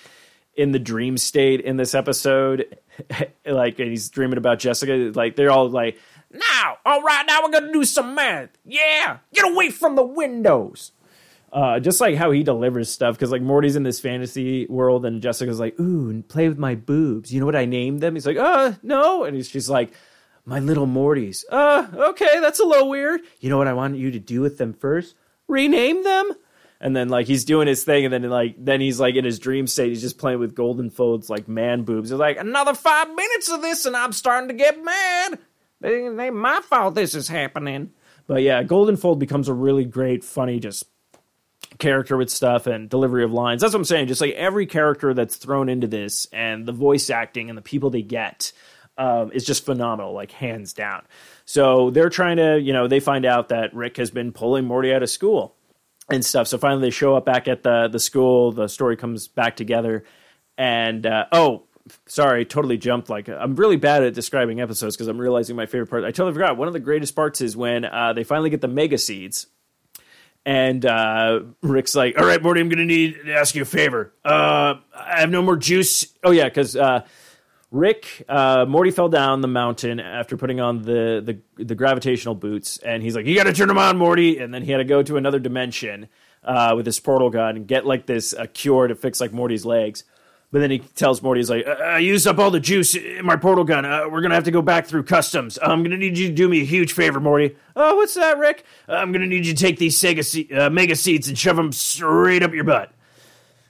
in 0.56 0.72
the 0.72 0.80
dream 0.80 1.18
state 1.18 1.60
in 1.60 1.76
this 1.76 1.94
episode, 1.94 2.78
like 3.46 3.80
and 3.80 3.90
he's 3.90 4.10
dreaming 4.10 4.38
about 4.38 4.60
Jessica, 4.60 5.12
like 5.14 5.36
they're 5.36 5.52
all 5.52 5.70
like, 5.70 6.00
"Now, 6.32 6.78
all 6.86 7.02
right, 7.04 7.26
now 7.28 7.44
we're 7.44 7.52
gonna 7.52 7.74
do 7.74 7.84
some 7.84 8.16
math. 8.16 8.50
Yeah, 8.66 9.18
get 9.34 9.52
away 9.52 9.70
from 9.70 9.96
the 9.96 10.04
windows." 10.04 10.94
Uh, 11.52 11.80
just 11.80 12.00
like 12.00 12.16
how 12.16 12.32
he 12.32 12.44
delivers 12.44 12.90
stuff, 12.90 13.16
because 13.16 13.32
like 13.32 13.42
Morty's 13.42 13.76
in 13.76 13.84
this 13.84 14.00
fantasy 14.00 14.68
world, 14.68 15.06
and 15.06 15.22
Jessica's 15.22 15.60
like, 15.60 15.78
"Ooh, 15.82 16.24
play 16.24 16.48
with 16.48 16.60
my 16.60 16.76
boobs." 16.76 17.34
You 17.34 17.42
know 17.42 17.46
what 17.46 17.58
I 17.58 17.66
named 17.66 18.00
them? 18.00 18.16
He's 18.16 18.26
like, 18.26 18.38
"Uh, 18.38 18.74
no," 18.84 19.26
and 19.26 19.36
he's 19.36 19.50
just 19.50 19.68
like 19.68 19.92
my 20.50 20.60
little 20.60 20.88
Mortys. 20.88 21.46
Uh, 21.50 21.86
okay, 22.10 22.40
that's 22.42 22.60
a 22.60 22.66
little 22.66 22.90
weird. 22.90 23.22
You 23.40 23.52
know 23.52 23.58
what 23.58 23.68
I 23.68 23.74
want 23.74 23.96
you 23.98 24.12
to 24.12 24.20
do 24.20 24.42
with 24.42 24.58
them 24.58 24.74
first? 24.74 25.16
Rename 25.48 26.04
them? 26.04 26.32
And 26.82 26.96
then 26.96 27.10
like 27.10 27.28
he's 27.28 27.46
doing 27.46 27.68
his 27.68 27.84
thing, 27.84 28.06
and 28.06 28.14
then 28.14 28.24
like 28.24 28.56
then 28.58 28.82
he's 28.82 29.00
like 29.00 29.16
in 29.16 29.26
his 29.26 29.38
dream 29.38 29.68
state, 29.68 29.90
he's 29.90 30.02
just 30.02 30.18
playing 30.18 30.40
with 30.40 30.56
Goldenfold's 30.56 31.30
like 31.30 31.48
man 31.48 31.84
boobs. 31.84 32.10
He's 32.10 32.18
like, 32.18 32.38
another 32.38 32.74
five 32.74 33.14
minutes 33.14 33.52
of 33.52 33.62
this, 33.62 33.86
and 33.86 33.96
I'm 33.96 34.12
starting 34.12 34.48
to 34.48 34.56
get 34.56 34.84
mad. 34.84 35.40
It 35.82 36.20
ain't 36.20 36.36
my 36.36 36.62
fault 36.62 36.96
this 36.96 37.16
is 37.16 37.28
happening. 37.28 37.92
But 38.28 38.42
yeah, 38.42 38.64
Goldenfold 38.64 39.20
becomes 39.20 39.50
a 39.50 39.54
really 39.54 39.86
great, 39.86 40.24
funny, 40.24 40.60
just 40.60 40.86
character 41.78 42.18
with 42.18 42.30
stuff 42.30 42.66
and 42.66 42.90
delivery 42.90 43.24
of 43.24 43.32
lines. 43.32 43.62
That's 43.62 43.74
what 43.74 43.80
I'm 43.80 43.86
saying. 43.86 44.08
Just 44.08 44.22
like 44.22 44.34
every 44.34 44.66
character 44.66 45.14
that's 45.14 45.36
thrown 45.36 45.70
into 45.70 45.88
this 45.88 46.28
and 46.32 46.66
the 46.66 46.72
voice 46.72 47.10
acting 47.10 47.50
and 47.50 47.58
the 47.58 47.62
people 47.62 47.90
they 47.90 48.02
get 48.02 48.52
um, 49.00 49.32
is 49.32 49.46
just 49.46 49.66
phenomenal, 49.66 50.14
like 50.14 50.32
hands 50.32 50.74
down. 50.74 51.04
So 51.46 51.90
they're 51.90 52.10
trying 52.10 52.38
to, 52.38 52.60
you 52.60 52.74
know, 52.74 52.88
they 52.88 53.00
find 53.00 53.26
out 53.26 53.50
that 53.50 53.74
Rick 53.74 53.98
has 53.98 54.12
been 54.12 54.34
pulling 54.34 54.66
Morty 54.66 54.94
out 54.94 55.02
of 55.02 55.10
school 55.10 55.56
and 56.12 56.24
stuff. 56.24 56.48
So 56.48 56.58
finally 56.58 56.82
they 56.82 56.90
show 56.92 57.16
up 57.16 57.26
back 57.26 57.48
at 57.48 57.64
the 57.64 57.88
the 57.88 58.00
school. 58.00 58.52
The 58.52 58.68
story 58.68 58.98
comes 58.98 59.28
back 59.28 59.56
together, 59.56 60.04
and 60.58 61.06
uh, 61.06 61.26
oh, 61.32 61.64
sorry, 62.08 62.46
totally 62.46 62.78
jumped. 62.78 63.10
Like 63.10 63.30
I'm 63.30 63.56
really 63.56 63.78
bad 63.78 64.04
at 64.04 64.14
describing 64.14 64.60
episodes 64.60 64.98
because 64.98 65.08
I'm 65.08 65.20
realizing 65.20 65.56
my 65.56 65.66
favorite 65.66 65.90
part. 65.90 66.04
I 66.04 66.12
totally 66.12 66.34
forgot. 66.34 66.58
One 66.58 66.68
of 66.68 66.74
the 66.74 66.80
greatest 66.82 67.16
parts 67.16 67.40
is 67.40 67.56
when 67.56 67.86
uh, 67.86 68.12
they 68.14 68.26
finally 68.26 68.50
get 68.50 68.62
the 68.62 68.68
mega 68.68 68.98
seeds. 68.98 69.48
And 70.46 70.86
uh, 70.86 71.42
Rick's 71.62 71.96
like, 71.96 72.18
"All 72.18 72.26
right, 72.26 72.42
Morty, 72.42 72.62
I'm 72.62 72.70
to 72.70 72.86
need 72.86 73.18
to 73.26 73.34
ask 73.34 73.56
you 73.56 73.62
a 73.62 73.66
favor. 73.66 74.14
Uh, 74.24 74.76
I 74.96 75.20
have 75.20 75.30
no 75.30 75.42
more 75.42 75.58
juice. 75.58 76.06
Oh 76.24 76.32
yeah, 76.32 76.46
because 76.46 76.76
uh, 76.76 77.06
Rick, 77.72 78.26
uh, 78.28 78.66
Morty 78.68 78.90
fell 78.90 79.10
down 79.10 79.42
the 79.42 79.48
mountain 79.48 80.00
after 80.00 80.36
putting 80.38 80.60
on 80.60 80.82
the, 80.82 81.40
the, 81.56 81.64
the 81.64 81.76
gravitational 81.76 82.34
boots, 82.34 82.78
and 82.80 83.04
he's 83.04 83.16
like, 83.16 83.28
"You 83.28 83.36
got 83.36 83.44
to 83.44 83.54
turn 83.54 83.68
them 83.68 83.78
on, 83.78 83.98
Morty." 83.98 84.40
And 84.40 84.52
then 84.54 84.64
he 84.64 84.72
had 84.72 84.80
to 84.80 84.84
go 84.84 85.04
to 85.04 85.18
another 85.18 85.38
dimension 85.40 86.08
uh, 86.44 86.74
with 86.76 86.86
his 86.86 87.00
portal 87.00 87.30
gun 87.30 87.58
and 87.58 87.68
get 87.68 87.86
like 87.86 88.08
this 88.08 88.34
a 88.34 88.48
cure 88.48 88.88
to 88.88 88.96
fix 88.96 89.22
like 89.22 89.34
Morty's 89.34 89.66
legs. 89.66 90.04
But 90.52 90.62
then 90.62 90.72
he 90.72 90.80
tells 90.80 91.22
Morty, 91.22 91.42
he's 91.42 91.50
like, 91.52 91.68
I 91.68 92.00
used 92.00 92.26
up 92.26 92.40
all 92.40 92.50
the 92.50 92.60
juice 92.60 92.96
in 92.96 93.24
my 93.24 93.36
portal 93.36 93.64
gun. 93.64 93.86
Uh, 93.86 94.06
we're 94.10 94.22
going 94.22 94.32
to 94.32 94.36
have 94.36 94.46
to 94.46 94.52
go 94.52 94.64
back 94.64 94.88
through 94.88 95.04
customs. 95.04 95.60
I'm 95.62 95.84
going 95.84 95.92
to 95.92 95.98
need 95.98 96.18
you 96.18 96.30
to 96.30 96.34
do 96.34 96.50
me 96.50 96.62
a 96.62 96.66
huge 96.66 96.94
favor, 96.94 97.20
Morty. 97.20 97.56
Oh, 97.76 97.98
what's 97.98 98.16
that, 98.16 98.40
Rick? 98.40 98.66
I'm 98.88 99.12
going 99.12 99.22
to 99.22 99.28
need 99.28 99.46
you 99.46 99.54
to 99.54 99.62
take 99.62 99.78
these 99.78 100.02
Sega 100.02 100.26
se- 100.26 100.50
uh, 100.50 100.72
mega 100.72 100.96
seeds 100.96 101.28
and 101.28 101.38
shove 101.38 101.56
them 101.56 101.72
straight 101.72 102.42
up 102.42 102.52
your 102.52 102.64
butt. 102.64 102.92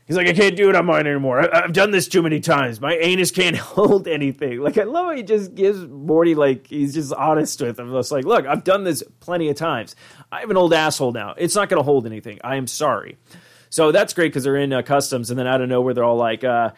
He's 0.09 0.17
like, 0.17 0.27
I 0.27 0.33
can't 0.33 0.55
do 0.55 0.71
it 0.71 0.75
on 0.75 0.87
mine 0.87 1.05
anymore. 1.05 1.55
I, 1.55 1.61
have 1.61 1.71
done 1.71 1.91
this 1.91 2.07
too 2.07 2.23
many 2.23 2.39
times. 2.39 2.81
My 2.81 2.95
anus 2.95 3.29
can't 3.29 3.55
hold 3.75 4.07
anything. 4.07 4.59
Like, 4.59 4.79
I 4.79 4.83
love 4.85 5.05
how 5.05 5.15
he 5.15 5.21
just 5.21 5.53
gives 5.53 5.85
Morty, 5.85 6.33
like, 6.33 6.65
he's 6.65 6.95
just 6.95 7.13
honest 7.13 7.61
with 7.61 7.79
him. 7.79 7.95
It's 7.95 8.09
like, 8.09 8.25
look, 8.25 8.47
I've 8.47 8.63
done 8.63 8.83
this 8.83 9.03
plenty 9.19 9.49
of 9.49 9.55
times. 9.55 9.95
I 10.31 10.39
have 10.39 10.49
an 10.49 10.57
old 10.57 10.73
asshole 10.73 11.11
now. 11.11 11.35
It's 11.37 11.53
not 11.53 11.69
going 11.69 11.79
to 11.79 11.83
hold 11.83 12.07
anything. 12.07 12.39
I 12.43 12.55
am 12.55 12.65
sorry. 12.65 13.19
So 13.69 13.91
that's 13.91 14.13
great 14.15 14.29
because 14.29 14.45
they're 14.45 14.55
in 14.55 14.73
uh, 14.73 14.81
customs, 14.81 15.29
and 15.29 15.37
then 15.37 15.45
out 15.45 15.61
of 15.61 15.69
nowhere, 15.69 15.93
they're 15.93 16.03
all 16.03 16.17
like, 16.17 16.43
uh, 16.43 16.71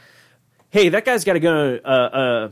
hey, 0.70 0.89
that 0.89 1.06
guy's 1.06 1.24
got 1.24 1.34
to 1.34 1.39
go, 1.39 1.80
uh, 1.86 1.88
uh, 1.88 2.50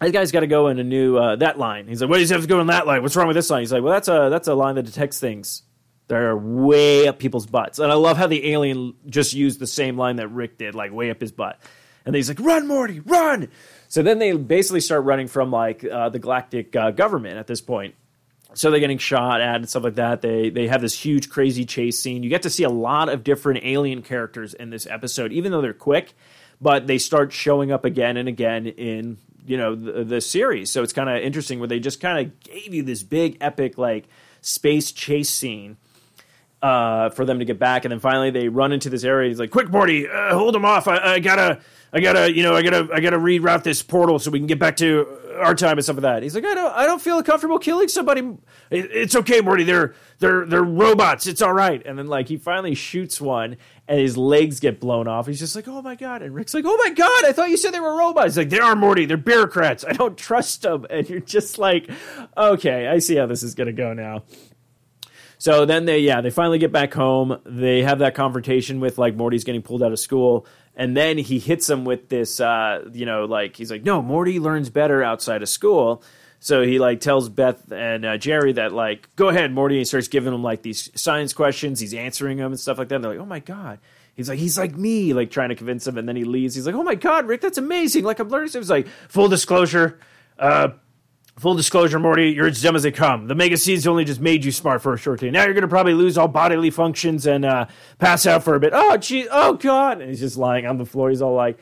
that 0.00 0.12
guy's 0.12 0.30
got 0.30 0.40
to 0.40 0.46
go 0.46 0.68
in 0.68 0.78
a 0.78 0.84
new, 0.84 1.16
uh, 1.16 1.36
that 1.36 1.58
line. 1.58 1.88
He's 1.88 2.02
like, 2.02 2.10
what 2.10 2.18
does 2.18 2.28
he 2.28 2.34
have 2.34 2.42
to 2.42 2.48
go 2.48 2.60
in 2.60 2.66
that 2.66 2.86
line? 2.86 3.00
What's 3.00 3.16
wrong 3.16 3.28
with 3.28 3.36
this 3.36 3.48
line? 3.48 3.62
He's 3.62 3.72
like, 3.72 3.82
well, 3.82 3.94
that's 3.94 4.08
a, 4.08 4.28
that's 4.28 4.46
a 4.46 4.54
line 4.54 4.74
that 4.74 4.82
detects 4.82 5.18
things 5.18 5.62
They're 6.08 6.36
way 6.36 7.08
up 7.08 7.18
people's 7.18 7.46
butts. 7.46 7.78
And 7.78 7.90
I 7.90 7.94
love 7.94 8.16
how 8.16 8.26
the 8.26 8.52
alien 8.52 8.94
just 9.06 9.32
used 9.32 9.58
the 9.58 9.66
same 9.66 9.96
line 9.96 10.16
that 10.16 10.28
Rick 10.28 10.58
did, 10.58 10.74
like 10.74 10.92
way 10.92 11.10
up 11.10 11.20
his 11.20 11.32
butt. 11.32 11.60
And 12.04 12.14
he's 12.14 12.28
like, 12.28 12.40
run, 12.40 12.66
Morty, 12.66 13.00
run. 13.00 13.48
So 13.88 14.02
then 14.02 14.18
they 14.18 14.32
basically 14.32 14.80
start 14.80 15.04
running 15.04 15.28
from 15.28 15.50
like 15.50 15.84
uh, 15.84 16.08
the 16.08 16.18
galactic 16.18 16.74
uh, 16.74 16.90
government 16.90 17.38
at 17.38 17.46
this 17.46 17.60
point. 17.60 17.94
So 18.54 18.70
they're 18.70 18.80
getting 18.80 18.98
shot 18.98 19.40
at 19.40 19.56
and 19.56 19.68
stuff 19.68 19.84
like 19.84 19.94
that. 19.94 20.20
They 20.20 20.50
they 20.50 20.66
have 20.68 20.82
this 20.82 20.98
huge 20.98 21.30
crazy 21.30 21.64
chase 21.64 21.98
scene. 21.98 22.22
You 22.22 22.28
get 22.28 22.42
to 22.42 22.50
see 22.50 22.64
a 22.64 22.70
lot 22.70 23.08
of 23.08 23.24
different 23.24 23.64
alien 23.64 24.02
characters 24.02 24.52
in 24.52 24.70
this 24.70 24.86
episode, 24.86 25.32
even 25.32 25.52
though 25.52 25.62
they're 25.62 25.72
quick, 25.72 26.12
but 26.60 26.86
they 26.86 26.98
start 26.98 27.32
showing 27.32 27.72
up 27.72 27.84
again 27.84 28.18
and 28.18 28.28
again 28.28 28.66
in 28.66 29.16
you 29.46 29.56
know 29.56 29.74
the, 29.74 30.04
the 30.04 30.20
series. 30.20 30.70
So 30.70 30.82
it's 30.82 30.92
kind 30.92 31.08
of 31.08 31.16
interesting 31.22 31.60
where 31.60 31.68
they 31.68 31.80
just 31.80 32.00
kind 32.00 32.26
of 32.26 32.40
gave 32.40 32.74
you 32.74 32.82
this 32.82 33.02
big 33.02 33.38
epic 33.40 33.78
like 33.78 34.06
space 34.42 34.92
chase 34.92 35.30
scene 35.30 35.78
uh, 36.62 37.10
for 37.10 37.24
them 37.24 37.40
to 37.40 37.44
get 37.44 37.58
back, 37.58 37.84
and 37.84 37.90
then 37.90 37.98
finally 37.98 38.30
they 38.30 38.48
run 38.48 38.72
into 38.72 38.88
this 38.88 39.02
area. 39.02 39.28
He's 39.28 39.40
like, 39.40 39.50
"Quick, 39.50 39.70
Morty, 39.70 40.08
uh, 40.08 40.34
hold 40.34 40.54
him 40.54 40.64
off! 40.64 40.86
I, 40.86 41.14
I, 41.14 41.18
gotta, 41.18 41.60
I 41.92 42.00
gotta, 42.00 42.32
you 42.34 42.44
know, 42.44 42.54
I 42.54 42.62
gotta, 42.62 42.88
I 42.92 43.00
gotta 43.00 43.18
reroute 43.18 43.64
this 43.64 43.82
portal 43.82 44.20
so 44.20 44.30
we 44.30 44.38
can 44.38 44.46
get 44.46 44.60
back 44.60 44.76
to 44.76 45.18
our 45.40 45.56
time 45.56 45.76
and 45.76 45.82
stuff 45.82 45.96
like 45.96 46.02
that." 46.02 46.22
He's 46.22 46.36
like, 46.36 46.44
"I 46.44 46.54
don't, 46.54 46.72
I 46.72 46.86
don't 46.86 47.02
feel 47.02 47.20
comfortable 47.24 47.58
killing 47.58 47.88
somebody. 47.88 48.20
It, 48.70 48.90
it's 48.92 49.16
okay, 49.16 49.40
Morty. 49.40 49.64
They're, 49.64 49.94
they're, 50.20 50.46
they're 50.46 50.62
robots. 50.62 51.26
It's 51.26 51.42
all 51.42 51.52
right." 51.52 51.82
And 51.84 51.98
then 51.98 52.06
like 52.06 52.28
he 52.28 52.36
finally 52.36 52.76
shoots 52.76 53.20
one, 53.20 53.56
and 53.88 53.98
his 53.98 54.16
legs 54.16 54.60
get 54.60 54.78
blown 54.78 55.08
off. 55.08 55.26
He's 55.26 55.40
just 55.40 55.56
like, 55.56 55.66
"Oh 55.66 55.82
my 55.82 55.96
god!" 55.96 56.22
And 56.22 56.32
Rick's 56.32 56.54
like, 56.54 56.64
"Oh 56.64 56.78
my 56.84 56.90
god! 56.90 57.24
I 57.24 57.32
thought 57.32 57.50
you 57.50 57.56
said 57.56 57.74
they 57.74 57.80
were 57.80 57.96
robots." 57.96 58.26
He's 58.26 58.38
like, 58.38 58.50
"They 58.50 58.60
are, 58.60 58.76
Morty. 58.76 59.04
They're 59.04 59.16
bureaucrats. 59.16 59.84
I 59.84 59.94
don't 59.94 60.16
trust 60.16 60.62
them." 60.62 60.86
And 60.88 61.10
you're 61.10 61.18
just 61.18 61.58
like, 61.58 61.90
"Okay, 62.36 62.86
I 62.86 63.00
see 63.00 63.16
how 63.16 63.26
this 63.26 63.42
is 63.42 63.56
gonna 63.56 63.72
go 63.72 63.94
now." 63.94 64.22
So 65.42 65.64
then 65.64 65.86
they, 65.86 65.98
yeah, 65.98 66.20
they 66.20 66.30
finally 66.30 66.60
get 66.60 66.70
back 66.70 66.94
home. 66.94 67.36
They 67.44 67.82
have 67.82 67.98
that 67.98 68.14
confrontation 68.14 68.78
with 68.78 68.96
like 68.96 69.16
Morty's 69.16 69.42
getting 69.42 69.60
pulled 69.60 69.82
out 69.82 69.90
of 69.90 69.98
school, 69.98 70.46
and 70.76 70.96
then 70.96 71.18
he 71.18 71.40
hits 71.40 71.68
him 71.68 71.84
with 71.84 72.08
this, 72.08 72.38
uh, 72.38 72.88
you 72.92 73.06
know, 73.06 73.24
like 73.24 73.56
he's 73.56 73.68
like, 73.68 73.82
no, 73.82 74.00
Morty 74.00 74.38
learns 74.38 74.70
better 74.70 75.02
outside 75.02 75.42
of 75.42 75.48
school. 75.48 76.04
So 76.38 76.62
he 76.62 76.78
like 76.78 77.00
tells 77.00 77.28
Beth 77.28 77.72
and 77.72 78.04
uh, 78.04 78.18
Jerry 78.18 78.52
that 78.52 78.72
like, 78.72 79.08
go 79.16 79.30
ahead, 79.30 79.50
Morty. 79.50 79.78
And 79.78 79.88
starts 79.88 80.06
giving 80.06 80.30
them 80.30 80.44
like 80.44 80.62
these 80.62 80.92
science 80.94 81.32
questions. 81.32 81.80
He's 81.80 81.92
answering 81.92 82.38
them 82.38 82.52
and 82.52 82.60
stuff 82.60 82.78
like 82.78 82.88
that. 82.90 82.94
And 82.94 83.04
they're 83.04 83.10
like, 83.14 83.20
oh 83.20 83.26
my 83.26 83.40
god. 83.40 83.80
He's 84.14 84.28
like, 84.28 84.38
he's 84.38 84.56
like 84.56 84.76
me, 84.76 85.12
like 85.12 85.32
trying 85.32 85.48
to 85.48 85.56
convince 85.56 85.84
him, 85.84 85.98
and 85.98 86.08
then 86.08 86.14
he 86.14 86.22
leaves. 86.22 86.54
He's 86.54 86.66
like, 86.66 86.76
"Oh 86.76 86.84
my 86.84 86.94
god, 86.94 87.26
Rick, 87.26 87.40
that's 87.40 87.58
amazing! 87.58 88.04
Like 88.04 88.20
I'm 88.20 88.28
learning." 88.28 88.50
So 88.50 88.60
he's 88.60 88.70
like, 88.70 88.86
"Full 89.08 89.26
disclosure, 89.26 89.98
uh, 90.38 90.68
Full 91.38 91.54
disclosure, 91.54 91.98
Morty, 91.98 92.30
you're 92.30 92.46
as 92.46 92.60
dumb 92.60 92.76
as 92.76 92.82
they 92.82 92.92
come. 92.92 93.26
The 93.26 93.34
mega 93.34 93.56
seeds 93.56 93.86
only 93.86 94.04
just 94.04 94.20
made 94.20 94.44
you 94.44 94.52
smart 94.52 94.82
for 94.82 94.92
a 94.92 94.98
short 94.98 95.20
time. 95.20 95.32
Now 95.32 95.44
you're 95.44 95.54
going 95.54 95.62
to 95.62 95.68
probably 95.68 95.94
lose 95.94 96.18
all 96.18 96.28
bodily 96.28 96.70
functions 96.70 97.26
and 97.26 97.44
uh, 97.44 97.66
pass 97.98 98.26
out 98.26 98.44
for 98.44 98.54
a 98.54 98.60
bit. 98.60 98.72
Oh, 98.74 98.98
gee, 98.98 99.26
oh, 99.30 99.54
God. 99.54 100.00
And 100.00 100.10
he's 100.10 100.20
just 100.20 100.36
lying 100.36 100.66
on 100.66 100.76
the 100.76 100.84
floor. 100.84 101.08
He's 101.08 101.22
all 101.22 101.34
like, 101.34 101.58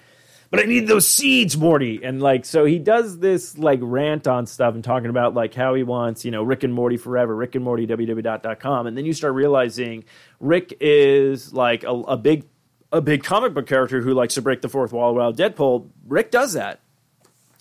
but 0.50 0.58
I 0.58 0.64
need 0.64 0.88
those 0.88 1.06
seeds, 1.06 1.56
Morty. 1.56 2.00
And 2.02 2.20
like, 2.20 2.44
so 2.44 2.64
he 2.64 2.80
does 2.80 3.20
this 3.20 3.56
like 3.56 3.78
rant 3.80 4.26
on 4.26 4.46
stuff 4.46 4.74
and 4.74 4.82
talking 4.82 5.08
about 5.08 5.34
like 5.34 5.54
how 5.54 5.74
he 5.74 5.84
wants, 5.84 6.24
you 6.24 6.32
know, 6.32 6.42
Rick 6.42 6.64
and 6.64 6.74
Morty 6.74 6.96
forever, 6.96 7.34
Rick 7.36 7.54
and 7.54 7.64
Morty, 7.64 7.86
www.com. 7.86 8.88
And 8.88 8.98
then 8.98 9.04
you 9.04 9.12
start 9.12 9.34
realizing 9.34 10.04
Rick 10.40 10.76
is 10.80 11.52
like 11.52 11.84
a, 11.84 11.92
a 11.92 12.16
big, 12.16 12.46
a 12.90 13.00
big 13.00 13.22
comic 13.22 13.54
book 13.54 13.68
character 13.68 14.00
who 14.00 14.14
likes 14.14 14.34
to 14.34 14.42
break 14.42 14.62
the 14.62 14.68
fourth 14.68 14.92
wall. 14.92 15.14
While 15.14 15.32
Deadpool, 15.32 15.90
Rick 16.08 16.32
does 16.32 16.54
that 16.54 16.80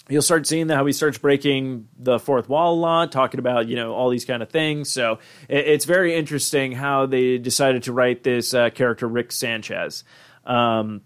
you'll 0.09 0.21
start 0.23 0.47
seeing 0.47 0.67
how 0.69 0.85
he 0.85 0.91
starts 0.91 1.17
breaking 1.17 1.87
the 1.97 2.19
fourth 2.19 2.49
wall 2.49 2.73
a 2.73 2.79
lot, 2.79 3.11
talking 3.11 3.39
about 3.39 3.67
you 3.67 3.75
know 3.75 3.93
all 3.93 4.09
these 4.09 4.25
kind 4.25 4.43
of 4.43 4.49
things. 4.49 4.91
So 4.91 5.19
it, 5.47 5.67
it's 5.67 5.85
very 5.85 6.15
interesting 6.15 6.71
how 6.73 7.05
they 7.05 7.37
decided 7.37 7.83
to 7.83 7.93
write 7.93 8.23
this 8.23 8.53
uh, 8.53 8.69
character 8.71 9.07
Rick 9.07 9.31
Sanchez. 9.31 10.03
Um, 10.45 11.01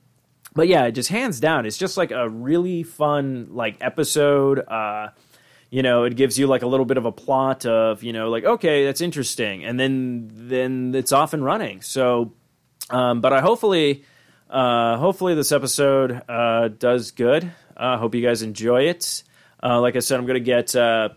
but 0.56 0.68
yeah, 0.68 0.90
just 0.90 1.10
hands 1.10 1.40
down, 1.40 1.66
it's 1.66 1.78
just 1.78 1.98
like 1.98 2.12
a 2.12 2.30
really 2.30 2.84
fun 2.84 3.50
like 3.52 3.78
episode. 3.82 4.60
Uh, 4.60 5.10
you 5.70 5.82
know, 5.82 6.04
it 6.04 6.16
gives 6.16 6.38
you 6.38 6.48
like 6.48 6.62
a 6.62 6.68
little 6.68 6.86
bit 6.86 6.98
of 6.98 7.06
a 7.06 7.12
plot 7.12 7.66
of 7.66 8.04
you 8.04 8.14
know 8.14 8.30
like 8.30 8.46
okay, 8.46 8.86
that's 8.86 9.02
interesting, 9.02 9.66
and 9.66 9.80
then 9.80 10.30
then 10.32 10.94
it's 10.96 11.12
off 11.12 11.34
and 11.34 11.44
running. 11.44 11.82
So, 11.82 12.34
um, 12.90 13.22
but 13.22 13.34
I 13.34 13.42
hopefully. 13.42 14.06
Uh, 14.50 14.98
hopefully 14.98 15.34
this 15.34 15.52
episode 15.52 16.22
uh, 16.30 16.68
does 16.68 17.10
good. 17.10 17.52
I 17.76 17.94
uh, 17.94 17.98
hope 17.98 18.16
you 18.16 18.22
guys 18.22 18.42
enjoy 18.42 18.84
it. 18.84 19.24
Uh, 19.62 19.80
like 19.80 19.96
I 19.96 20.00
said, 20.00 20.20
I'm 20.20 20.26
going 20.26 20.36
to 20.36 20.46
get 20.46 20.76
uh, 20.76 21.10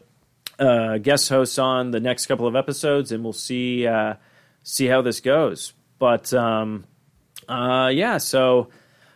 uh, 0.59 0.99
guest 0.99 1.29
hosts 1.29 1.59
on 1.59 1.90
the 1.90 2.01
next 2.01 2.27
couple 2.27 2.47
of 2.47 2.57
episodes, 2.57 3.12
and 3.12 3.23
we'll 3.23 3.33
see 3.33 3.87
uh, 3.87 4.14
see 4.62 4.87
how 4.87 5.03
this 5.03 5.21
goes. 5.21 5.73
But 5.99 6.33
um, 6.33 6.85
uh, 7.49 7.90
yeah, 7.92 8.19
so 8.19 8.69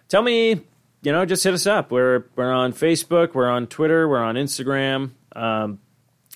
tell 0.08 0.22
me, 0.22 0.60
you 1.02 1.12
know, 1.12 1.24
just 1.24 1.44
hit 1.44 1.54
us 1.54 1.66
up. 1.66 1.90
We're 1.90 2.24
we're 2.36 2.52
on 2.52 2.72
Facebook, 2.72 3.34
we're 3.34 3.48
on 3.48 3.66
Twitter, 3.66 4.08
we're 4.08 4.22
on 4.22 4.34
Instagram. 4.34 5.12
Um, 5.34 5.80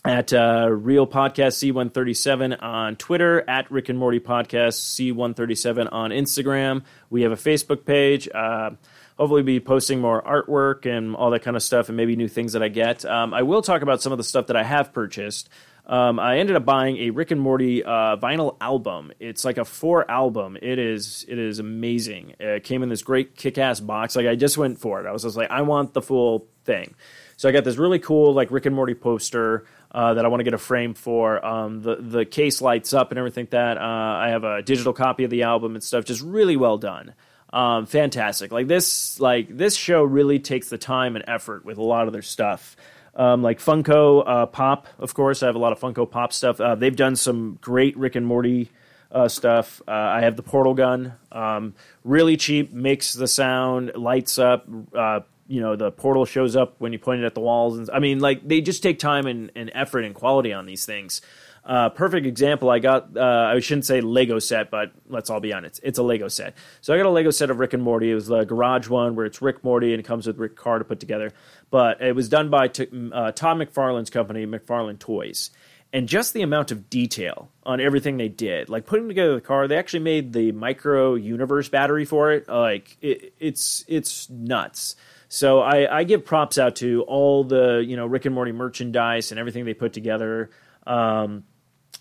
at 0.04 0.34
uh, 0.34 0.68
Real 0.70 1.06
Podcast 1.06 1.72
C137 1.72 2.62
on 2.62 2.96
Twitter, 2.96 3.48
at 3.48 3.70
Rick 3.70 3.88
and 3.88 3.98
Morty 3.98 4.20
Podcast 4.20 5.14
C137 5.14 5.88
on 5.90 6.10
Instagram. 6.10 6.82
We 7.08 7.22
have 7.22 7.32
a 7.32 7.36
Facebook 7.36 7.86
page. 7.86 8.28
Uh, 8.28 8.72
hopefully 9.16 9.42
be 9.42 9.60
posting 9.60 10.00
more 10.00 10.22
artwork 10.22 10.86
and 10.86 11.14
all 11.14 11.30
that 11.30 11.42
kind 11.42 11.56
of 11.56 11.62
stuff 11.62 11.88
and 11.88 11.96
maybe 11.96 12.16
new 12.16 12.28
things 12.28 12.52
that 12.54 12.62
I 12.62 12.68
get. 12.68 13.04
Um, 13.04 13.32
I 13.32 13.42
will 13.42 13.62
talk 13.62 13.82
about 13.82 14.02
some 14.02 14.12
of 14.12 14.18
the 14.18 14.24
stuff 14.24 14.48
that 14.48 14.56
I 14.56 14.64
have 14.64 14.92
purchased. 14.92 15.48
Um, 15.86 16.18
I 16.18 16.38
ended 16.38 16.56
up 16.56 16.64
buying 16.64 16.96
a 16.96 17.10
Rick 17.10 17.30
and 17.30 17.40
Morty 17.40 17.84
uh, 17.84 18.16
vinyl 18.16 18.56
album. 18.60 19.12
It's 19.20 19.44
like 19.44 19.58
a 19.58 19.64
four 19.64 20.10
album. 20.10 20.56
It 20.60 20.78
is 20.78 21.26
it 21.28 21.38
is 21.38 21.58
amazing. 21.58 22.34
It 22.40 22.64
came 22.64 22.82
in 22.82 22.88
this 22.88 23.02
great 23.02 23.36
kick 23.36 23.58
ass 23.58 23.80
box. 23.80 24.16
Like 24.16 24.26
I 24.26 24.34
just 24.34 24.56
went 24.56 24.80
for 24.80 25.00
it. 25.00 25.06
I 25.06 25.12
was 25.12 25.22
just 25.22 25.36
like, 25.36 25.50
I 25.50 25.62
want 25.62 25.92
the 25.92 26.00
full 26.00 26.48
thing. 26.64 26.94
So 27.36 27.48
I 27.48 27.52
got 27.52 27.64
this 27.64 27.76
really 27.76 27.98
cool 27.98 28.32
like 28.32 28.50
Rick 28.50 28.66
and 28.66 28.74
Morty 28.74 28.94
poster. 28.94 29.66
Uh, 29.90 30.12
that 30.14 30.24
I 30.24 30.28
want 30.28 30.40
to 30.40 30.44
get 30.44 30.54
a 30.54 30.58
frame 30.58 30.92
for. 30.92 31.44
Um, 31.46 31.80
the 31.80 31.94
the 32.00 32.24
case 32.24 32.60
lights 32.60 32.92
up 32.92 33.12
and 33.12 33.18
everything. 33.18 33.46
That 33.52 33.78
uh, 33.78 33.80
I 33.80 34.30
have 34.30 34.42
a 34.42 34.60
digital 34.60 34.92
copy 34.92 35.22
of 35.22 35.30
the 35.30 35.44
album 35.44 35.76
and 35.76 35.84
stuff. 35.84 36.04
Just 36.04 36.20
really 36.20 36.56
well 36.56 36.78
done. 36.78 37.14
Um, 37.54 37.86
fantastic. 37.86 38.50
Like 38.50 38.66
this, 38.66 39.20
like 39.20 39.56
this 39.56 39.76
show 39.76 40.02
really 40.02 40.40
takes 40.40 40.68
the 40.70 40.76
time 40.76 41.14
and 41.14 41.24
effort 41.28 41.64
with 41.64 41.78
a 41.78 41.82
lot 41.82 42.08
of 42.08 42.12
their 42.12 42.20
stuff. 42.20 42.76
Um, 43.14 43.42
like 43.42 43.60
Funko 43.60 44.24
uh, 44.26 44.46
Pop, 44.46 44.88
of 44.98 45.14
course. 45.14 45.40
I 45.40 45.46
have 45.46 45.54
a 45.54 45.60
lot 45.60 45.70
of 45.70 45.78
Funko 45.78 46.10
Pop 46.10 46.32
stuff. 46.32 46.60
Uh, 46.60 46.74
they've 46.74 46.96
done 46.96 47.14
some 47.14 47.58
great 47.60 47.96
Rick 47.96 48.16
and 48.16 48.26
Morty 48.26 48.72
uh, 49.12 49.28
stuff. 49.28 49.80
Uh, 49.86 49.92
I 49.92 50.22
have 50.22 50.34
the 50.34 50.42
portal 50.42 50.74
gun, 50.74 51.14
um, 51.30 51.74
really 52.02 52.36
cheap, 52.36 52.72
makes 52.72 53.12
the 53.12 53.28
sound, 53.28 53.92
lights 53.94 54.36
up. 54.36 54.66
Uh, 54.92 55.20
you 55.46 55.60
know, 55.60 55.76
the 55.76 55.92
portal 55.92 56.24
shows 56.24 56.56
up 56.56 56.74
when 56.78 56.92
you 56.92 56.98
point 56.98 57.22
it 57.22 57.24
at 57.24 57.34
the 57.34 57.40
walls. 57.40 57.78
And 57.78 57.88
I 57.90 58.00
mean, 58.00 58.18
like 58.18 58.46
they 58.48 58.62
just 58.62 58.82
take 58.82 58.98
time 58.98 59.26
and, 59.26 59.52
and 59.54 59.70
effort 59.74 60.00
and 60.04 60.12
quality 60.12 60.52
on 60.52 60.66
these 60.66 60.84
things. 60.84 61.20
Uh, 61.64 61.88
perfect 61.88 62.26
example. 62.26 62.68
I 62.68 62.78
got. 62.78 63.16
Uh, 63.16 63.52
I 63.54 63.60
shouldn't 63.60 63.86
say 63.86 64.02
Lego 64.02 64.38
set, 64.38 64.70
but 64.70 64.92
let's 65.08 65.30
all 65.30 65.40
be 65.40 65.52
honest. 65.52 65.80
It's 65.82 65.98
a 65.98 66.02
Lego 66.02 66.28
set. 66.28 66.54
So 66.82 66.92
I 66.92 66.98
got 66.98 67.06
a 67.06 67.10
Lego 67.10 67.30
set 67.30 67.50
of 67.50 67.58
Rick 67.58 67.72
and 67.72 67.82
Morty. 67.82 68.10
It 68.10 68.14
was 68.14 68.26
the 68.26 68.44
garage 68.44 68.88
one 68.88 69.14
where 69.16 69.24
it's 69.24 69.40
Rick 69.40 69.64
Morty 69.64 69.92
and 69.92 70.00
it 70.00 70.04
comes 70.04 70.26
with 70.26 70.36
Rick 70.36 70.56
car 70.56 70.78
to 70.78 70.84
put 70.84 71.00
together. 71.00 71.32
But 71.70 72.02
it 72.02 72.14
was 72.14 72.28
done 72.28 72.50
by 72.50 72.68
t- 72.68 72.88
uh, 73.12 73.32
Todd 73.32 73.56
McFarlane's 73.56 74.10
company, 74.10 74.46
McFarlane 74.46 74.98
Toys. 74.98 75.50
And 75.90 76.08
just 76.08 76.34
the 76.34 76.42
amount 76.42 76.70
of 76.70 76.90
detail 76.90 77.50
on 77.62 77.80
everything 77.80 78.16
they 78.16 78.28
did, 78.28 78.68
like 78.68 78.84
putting 78.84 79.06
together 79.08 79.34
the 79.34 79.40
car, 79.40 79.68
they 79.68 79.78
actually 79.78 80.00
made 80.00 80.32
the 80.32 80.52
micro 80.52 81.14
universe 81.14 81.68
battery 81.68 82.04
for 82.04 82.32
it. 82.32 82.48
Like 82.48 82.96
it, 83.00 83.32
it's 83.38 83.84
it's 83.86 84.28
nuts. 84.28 84.96
So 85.28 85.60
I, 85.60 86.00
I 86.00 86.04
give 86.04 86.24
props 86.24 86.58
out 86.58 86.76
to 86.76 87.02
all 87.02 87.44
the 87.44 87.82
you 87.86 87.96
know 87.96 88.06
Rick 88.06 88.26
and 88.26 88.34
Morty 88.34 88.52
merchandise 88.52 89.30
and 89.30 89.38
everything 89.38 89.64
they 89.64 89.72
put 89.74 89.92
together. 89.92 90.50
Um, 90.86 91.44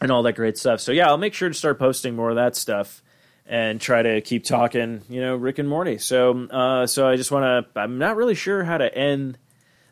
and 0.02 0.12
all 0.12 0.24
that 0.24 0.34
great 0.34 0.58
stuff. 0.58 0.80
So 0.80 0.92
yeah, 0.92 1.08
I'll 1.08 1.18
make 1.18 1.34
sure 1.34 1.50
to 1.50 1.56
start 1.56 1.80
posting 1.80 2.16
more 2.16 2.30
of 2.30 2.36
that 2.36 2.56
stuff 2.56 3.02
and 3.46 3.80
try 3.80 4.02
to 4.02 4.22
keep 4.22 4.44
talking, 4.44 5.02
you 5.10 5.22
know, 5.22 5.36
Rick 5.36 5.60
and 5.60 5.68
Morty. 5.68 5.98
So 5.98 6.48
uh, 6.48 6.88
so 6.88 7.08
I 7.08 7.16
just 7.16 7.32
want 7.32 7.68
to. 7.74 7.80
I'm 7.80 7.98
not 7.98 8.16
really 8.16 8.36
sure 8.36 8.64
how 8.64 8.78
to 8.78 8.94
end 8.94 9.38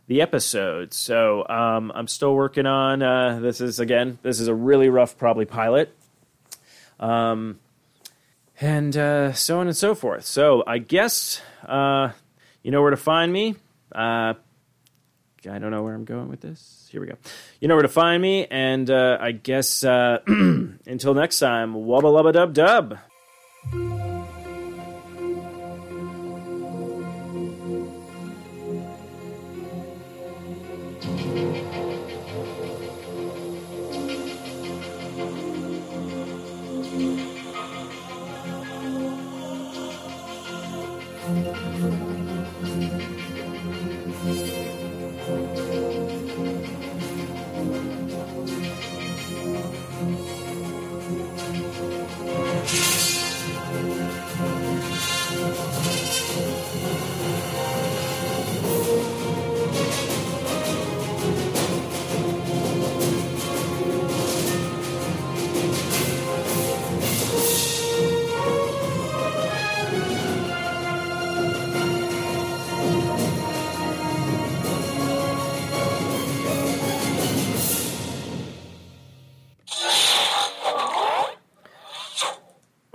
the 0.07 0.21
episode, 0.21 0.93
so 0.93 1.47
um, 1.47 1.91
I'm 1.93 2.07
still 2.07 2.35
working 2.35 2.65
on. 2.65 3.01
Uh, 3.01 3.39
this 3.39 3.61
is 3.61 3.79
again, 3.79 4.19
this 4.21 4.39
is 4.39 4.47
a 4.47 4.55
really 4.55 4.89
rough, 4.89 5.17
probably 5.17 5.45
pilot. 5.45 5.95
Um, 6.99 7.59
and 8.59 8.95
uh, 8.95 9.33
so 9.33 9.59
on 9.59 9.67
and 9.67 9.75
so 9.75 9.95
forth. 9.95 10.23
So 10.25 10.63
I 10.67 10.77
guess 10.77 11.41
uh, 11.65 12.11
you 12.63 12.71
know 12.71 12.81
where 12.81 12.91
to 12.91 12.97
find 12.97 13.33
me. 13.33 13.55
Uh, 13.91 14.35
I 15.49 15.59
don't 15.59 15.71
know 15.71 15.83
where 15.83 15.93
I'm 15.93 16.05
going 16.05 16.29
with 16.29 16.41
this. 16.41 16.87
Here 16.91 17.01
we 17.01 17.07
go. 17.07 17.15
You 17.59 17.67
know 17.67 17.75
where 17.75 17.81
to 17.83 17.87
find 17.89 18.21
me, 18.21 18.45
and 18.45 18.89
uh, 18.89 19.17
I 19.19 19.31
guess 19.31 19.83
uh, 19.83 20.19
until 20.27 21.13
next 21.13 21.39
time, 21.39 21.73
wubba 21.73 22.03
lubba 22.03 22.33
dub 22.33 22.53
dub. 22.53 22.97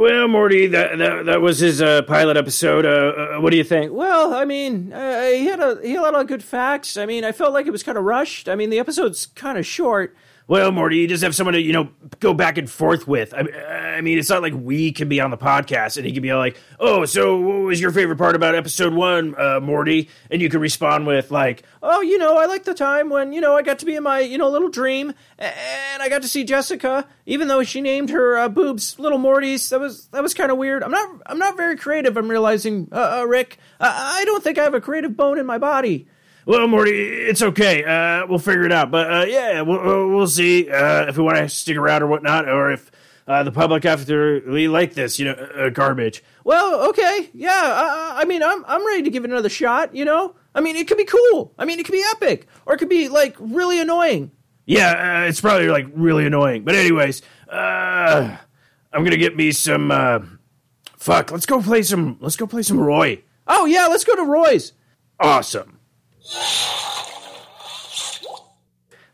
Well, 0.06 0.28
Morty, 0.28 0.68
that 0.68 0.98
that, 0.98 1.26
that 1.26 1.40
was 1.40 1.58
his 1.58 1.82
uh, 1.82 2.02
pilot 2.02 2.36
episode. 2.36 2.86
Uh, 2.86 3.38
uh, 3.38 3.40
what 3.40 3.50
do 3.50 3.56
you 3.56 3.64
think? 3.64 3.92
Well, 3.92 4.34
I 4.34 4.44
mean, 4.44 4.92
uh, 4.92 5.30
he 5.30 5.46
had 5.46 5.58
a 5.58 5.80
he 5.82 5.94
had 5.94 5.98
a 5.98 6.02
lot 6.02 6.14
of 6.14 6.28
good 6.28 6.44
facts. 6.44 6.96
I 6.96 7.06
mean, 7.06 7.24
I 7.24 7.32
felt 7.32 7.52
like 7.52 7.66
it 7.66 7.72
was 7.72 7.82
kind 7.82 7.98
of 7.98 8.04
rushed. 8.04 8.48
I 8.48 8.54
mean, 8.54 8.70
the 8.70 8.78
episode's 8.78 9.26
kind 9.26 9.58
of 9.58 9.66
short. 9.66 10.14
Well, 10.46 10.70
Morty, 10.70 10.98
you 10.98 11.08
just 11.08 11.24
have 11.24 11.34
someone 11.34 11.54
to 11.54 11.60
you 11.60 11.72
know 11.72 11.88
go 12.20 12.32
back 12.34 12.56
and 12.56 12.70
forth 12.70 13.08
with. 13.08 13.34
I, 13.34 13.40
I 13.96 14.02
mean, 14.02 14.18
it's 14.18 14.28
not 14.28 14.42
like 14.42 14.52
we 14.54 14.92
can 14.92 15.08
be 15.08 15.20
on 15.20 15.30
the 15.30 15.38
podcast 15.38 15.96
and 15.96 16.06
he 16.06 16.12
can 16.12 16.22
be 16.22 16.34
like, 16.34 16.56
"Oh, 16.78 17.04
so 17.06 17.36
what 17.38 17.60
was 17.60 17.80
your 17.80 17.90
favorite 17.90 18.18
part 18.18 18.36
about 18.36 18.54
episode 18.54 18.92
one, 18.92 19.34
uh, 19.38 19.58
Morty?" 19.60 20.10
And 20.30 20.42
you 20.42 20.48
can 20.48 20.60
respond 20.60 21.06
with 21.06 21.30
like, 21.30 21.62
"Oh, 21.82 22.02
you 22.02 22.18
know, 22.18 22.36
I 22.36 22.46
like 22.46 22.64
the 22.64 22.74
time 22.74 23.08
when 23.08 23.32
you 23.32 23.40
know 23.40 23.56
I 23.56 23.62
got 23.62 23.78
to 23.80 23.86
be 23.86 23.96
in 23.96 24.02
my 24.02 24.20
you 24.20 24.38
know 24.38 24.50
little 24.50 24.68
dream 24.68 25.14
and 25.38 26.02
I 26.02 26.08
got 26.08 26.22
to 26.22 26.28
see 26.28 26.44
Jessica, 26.44 27.06
even 27.24 27.48
though 27.48 27.62
she 27.62 27.80
named 27.80 28.10
her 28.10 28.38
uh, 28.38 28.48
boobs 28.48 28.98
little 28.98 29.18
Mortys. 29.18 29.70
That 29.70 29.80
was 29.80 30.06
that 30.08 30.22
was 30.22 30.34
kind 30.34 30.52
of 30.52 30.58
weird. 30.58 30.82
I'm 30.82 30.90
not 30.92 31.22
I'm 31.26 31.38
not 31.38 31.56
very 31.56 31.76
creative. 31.76 32.16
I'm 32.16 32.30
realizing, 32.30 32.88
uh, 32.92 33.20
uh 33.20 33.26
Rick. 33.26 33.58
I 33.80 34.24
don't 34.26 34.44
think 34.44 34.58
I 34.58 34.64
have 34.64 34.74
a 34.74 34.80
creative 34.80 35.16
bone 35.16 35.38
in 35.38 35.46
my 35.46 35.58
body." 35.58 36.06
Well, 36.46 36.68
Morty, 36.68 36.92
it's 36.92 37.42
okay. 37.42 37.82
Uh, 37.82 38.24
we'll 38.28 38.38
figure 38.38 38.64
it 38.64 38.70
out. 38.70 38.92
But 38.92 39.12
uh, 39.12 39.24
yeah, 39.26 39.62
we'll, 39.62 40.08
we'll 40.10 40.28
see 40.28 40.70
uh, 40.70 41.06
if 41.08 41.16
we 41.16 41.24
want 41.24 41.38
to 41.38 41.48
stick 41.48 41.76
around 41.76 42.04
or 42.04 42.06
whatnot, 42.06 42.48
or 42.48 42.70
if 42.70 42.88
uh, 43.26 43.42
the 43.42 43.50
public 43.50 43.84
we 44.46 44.68
like 44.68 44.94
this, 44.94 45.18
you 45.18 45.24
know, 45.24 45.32
uh, 45.32 45.68
garbage. 45.70 46.22
Well, 46.44 46.88
okay, 46.90 47.28
yeah. 47.34 47.50
I, 47.50 48.22
I 48.22 48.24
mean, 48.24 48.42
I'm 48.42 48.64
I'm 48.66 48.86
ready 48.86 49.02
to 49.02 49.10
give 49.10 49.24
it 49.24 49.30
another 49.30 49.48
shot. 49.48 49.94
You 49.94 50.04
know, 50.04 50.36
I 50.54 50.60
mean, 50.60 50.76
it 50.76 50.86
could 50.86 50.96
be 50.96 51.04
cool. 51.04 51.52
I 51.58 51.64
mean, 51.64 51.80
it 51.80 51.84
could 51.84 51.92
be 51.92 52.04
epic, 52.12 52.46
or 52.66 52.74
it 52.74 52.78
could 52.78 52.88
be 52.88 53.08
like 53.08 53.36
really 53.38 53.80
annoying. 53.80 54.30
Yeah, 54.64 55.22
uh, 55.24 55.28
it's 55.28 55.40
probably 55.40 55.68
like 55.68 55.86
really 55.94 56.26
annoying. 56.26 56.64
But 56.64 56.76
anyways, 56.76 57.22
I'm 57.48 58.38
gonna 58.92 59.16
get 59.16 59.36
me 59.36 59.52
some. 59.52 60.38
fuck, 60.96 61.32
let's 61.32 61.46
go 61.46 61.60
play 61.60 61.82
some. 61.82 62.18
Let's 62.20 62.36
go 62.36 62.46
play 62.46 62.62
some 62.62 62.78
Roy. 62.78 63.22
Oh 63.48 63.66
yeah, 63.66 63.86
let's 63.86 64.04
go 64.04 64.14
to 64.14 64.24
Roy's. 64.24 64.72
Awesome. 65.18 65.80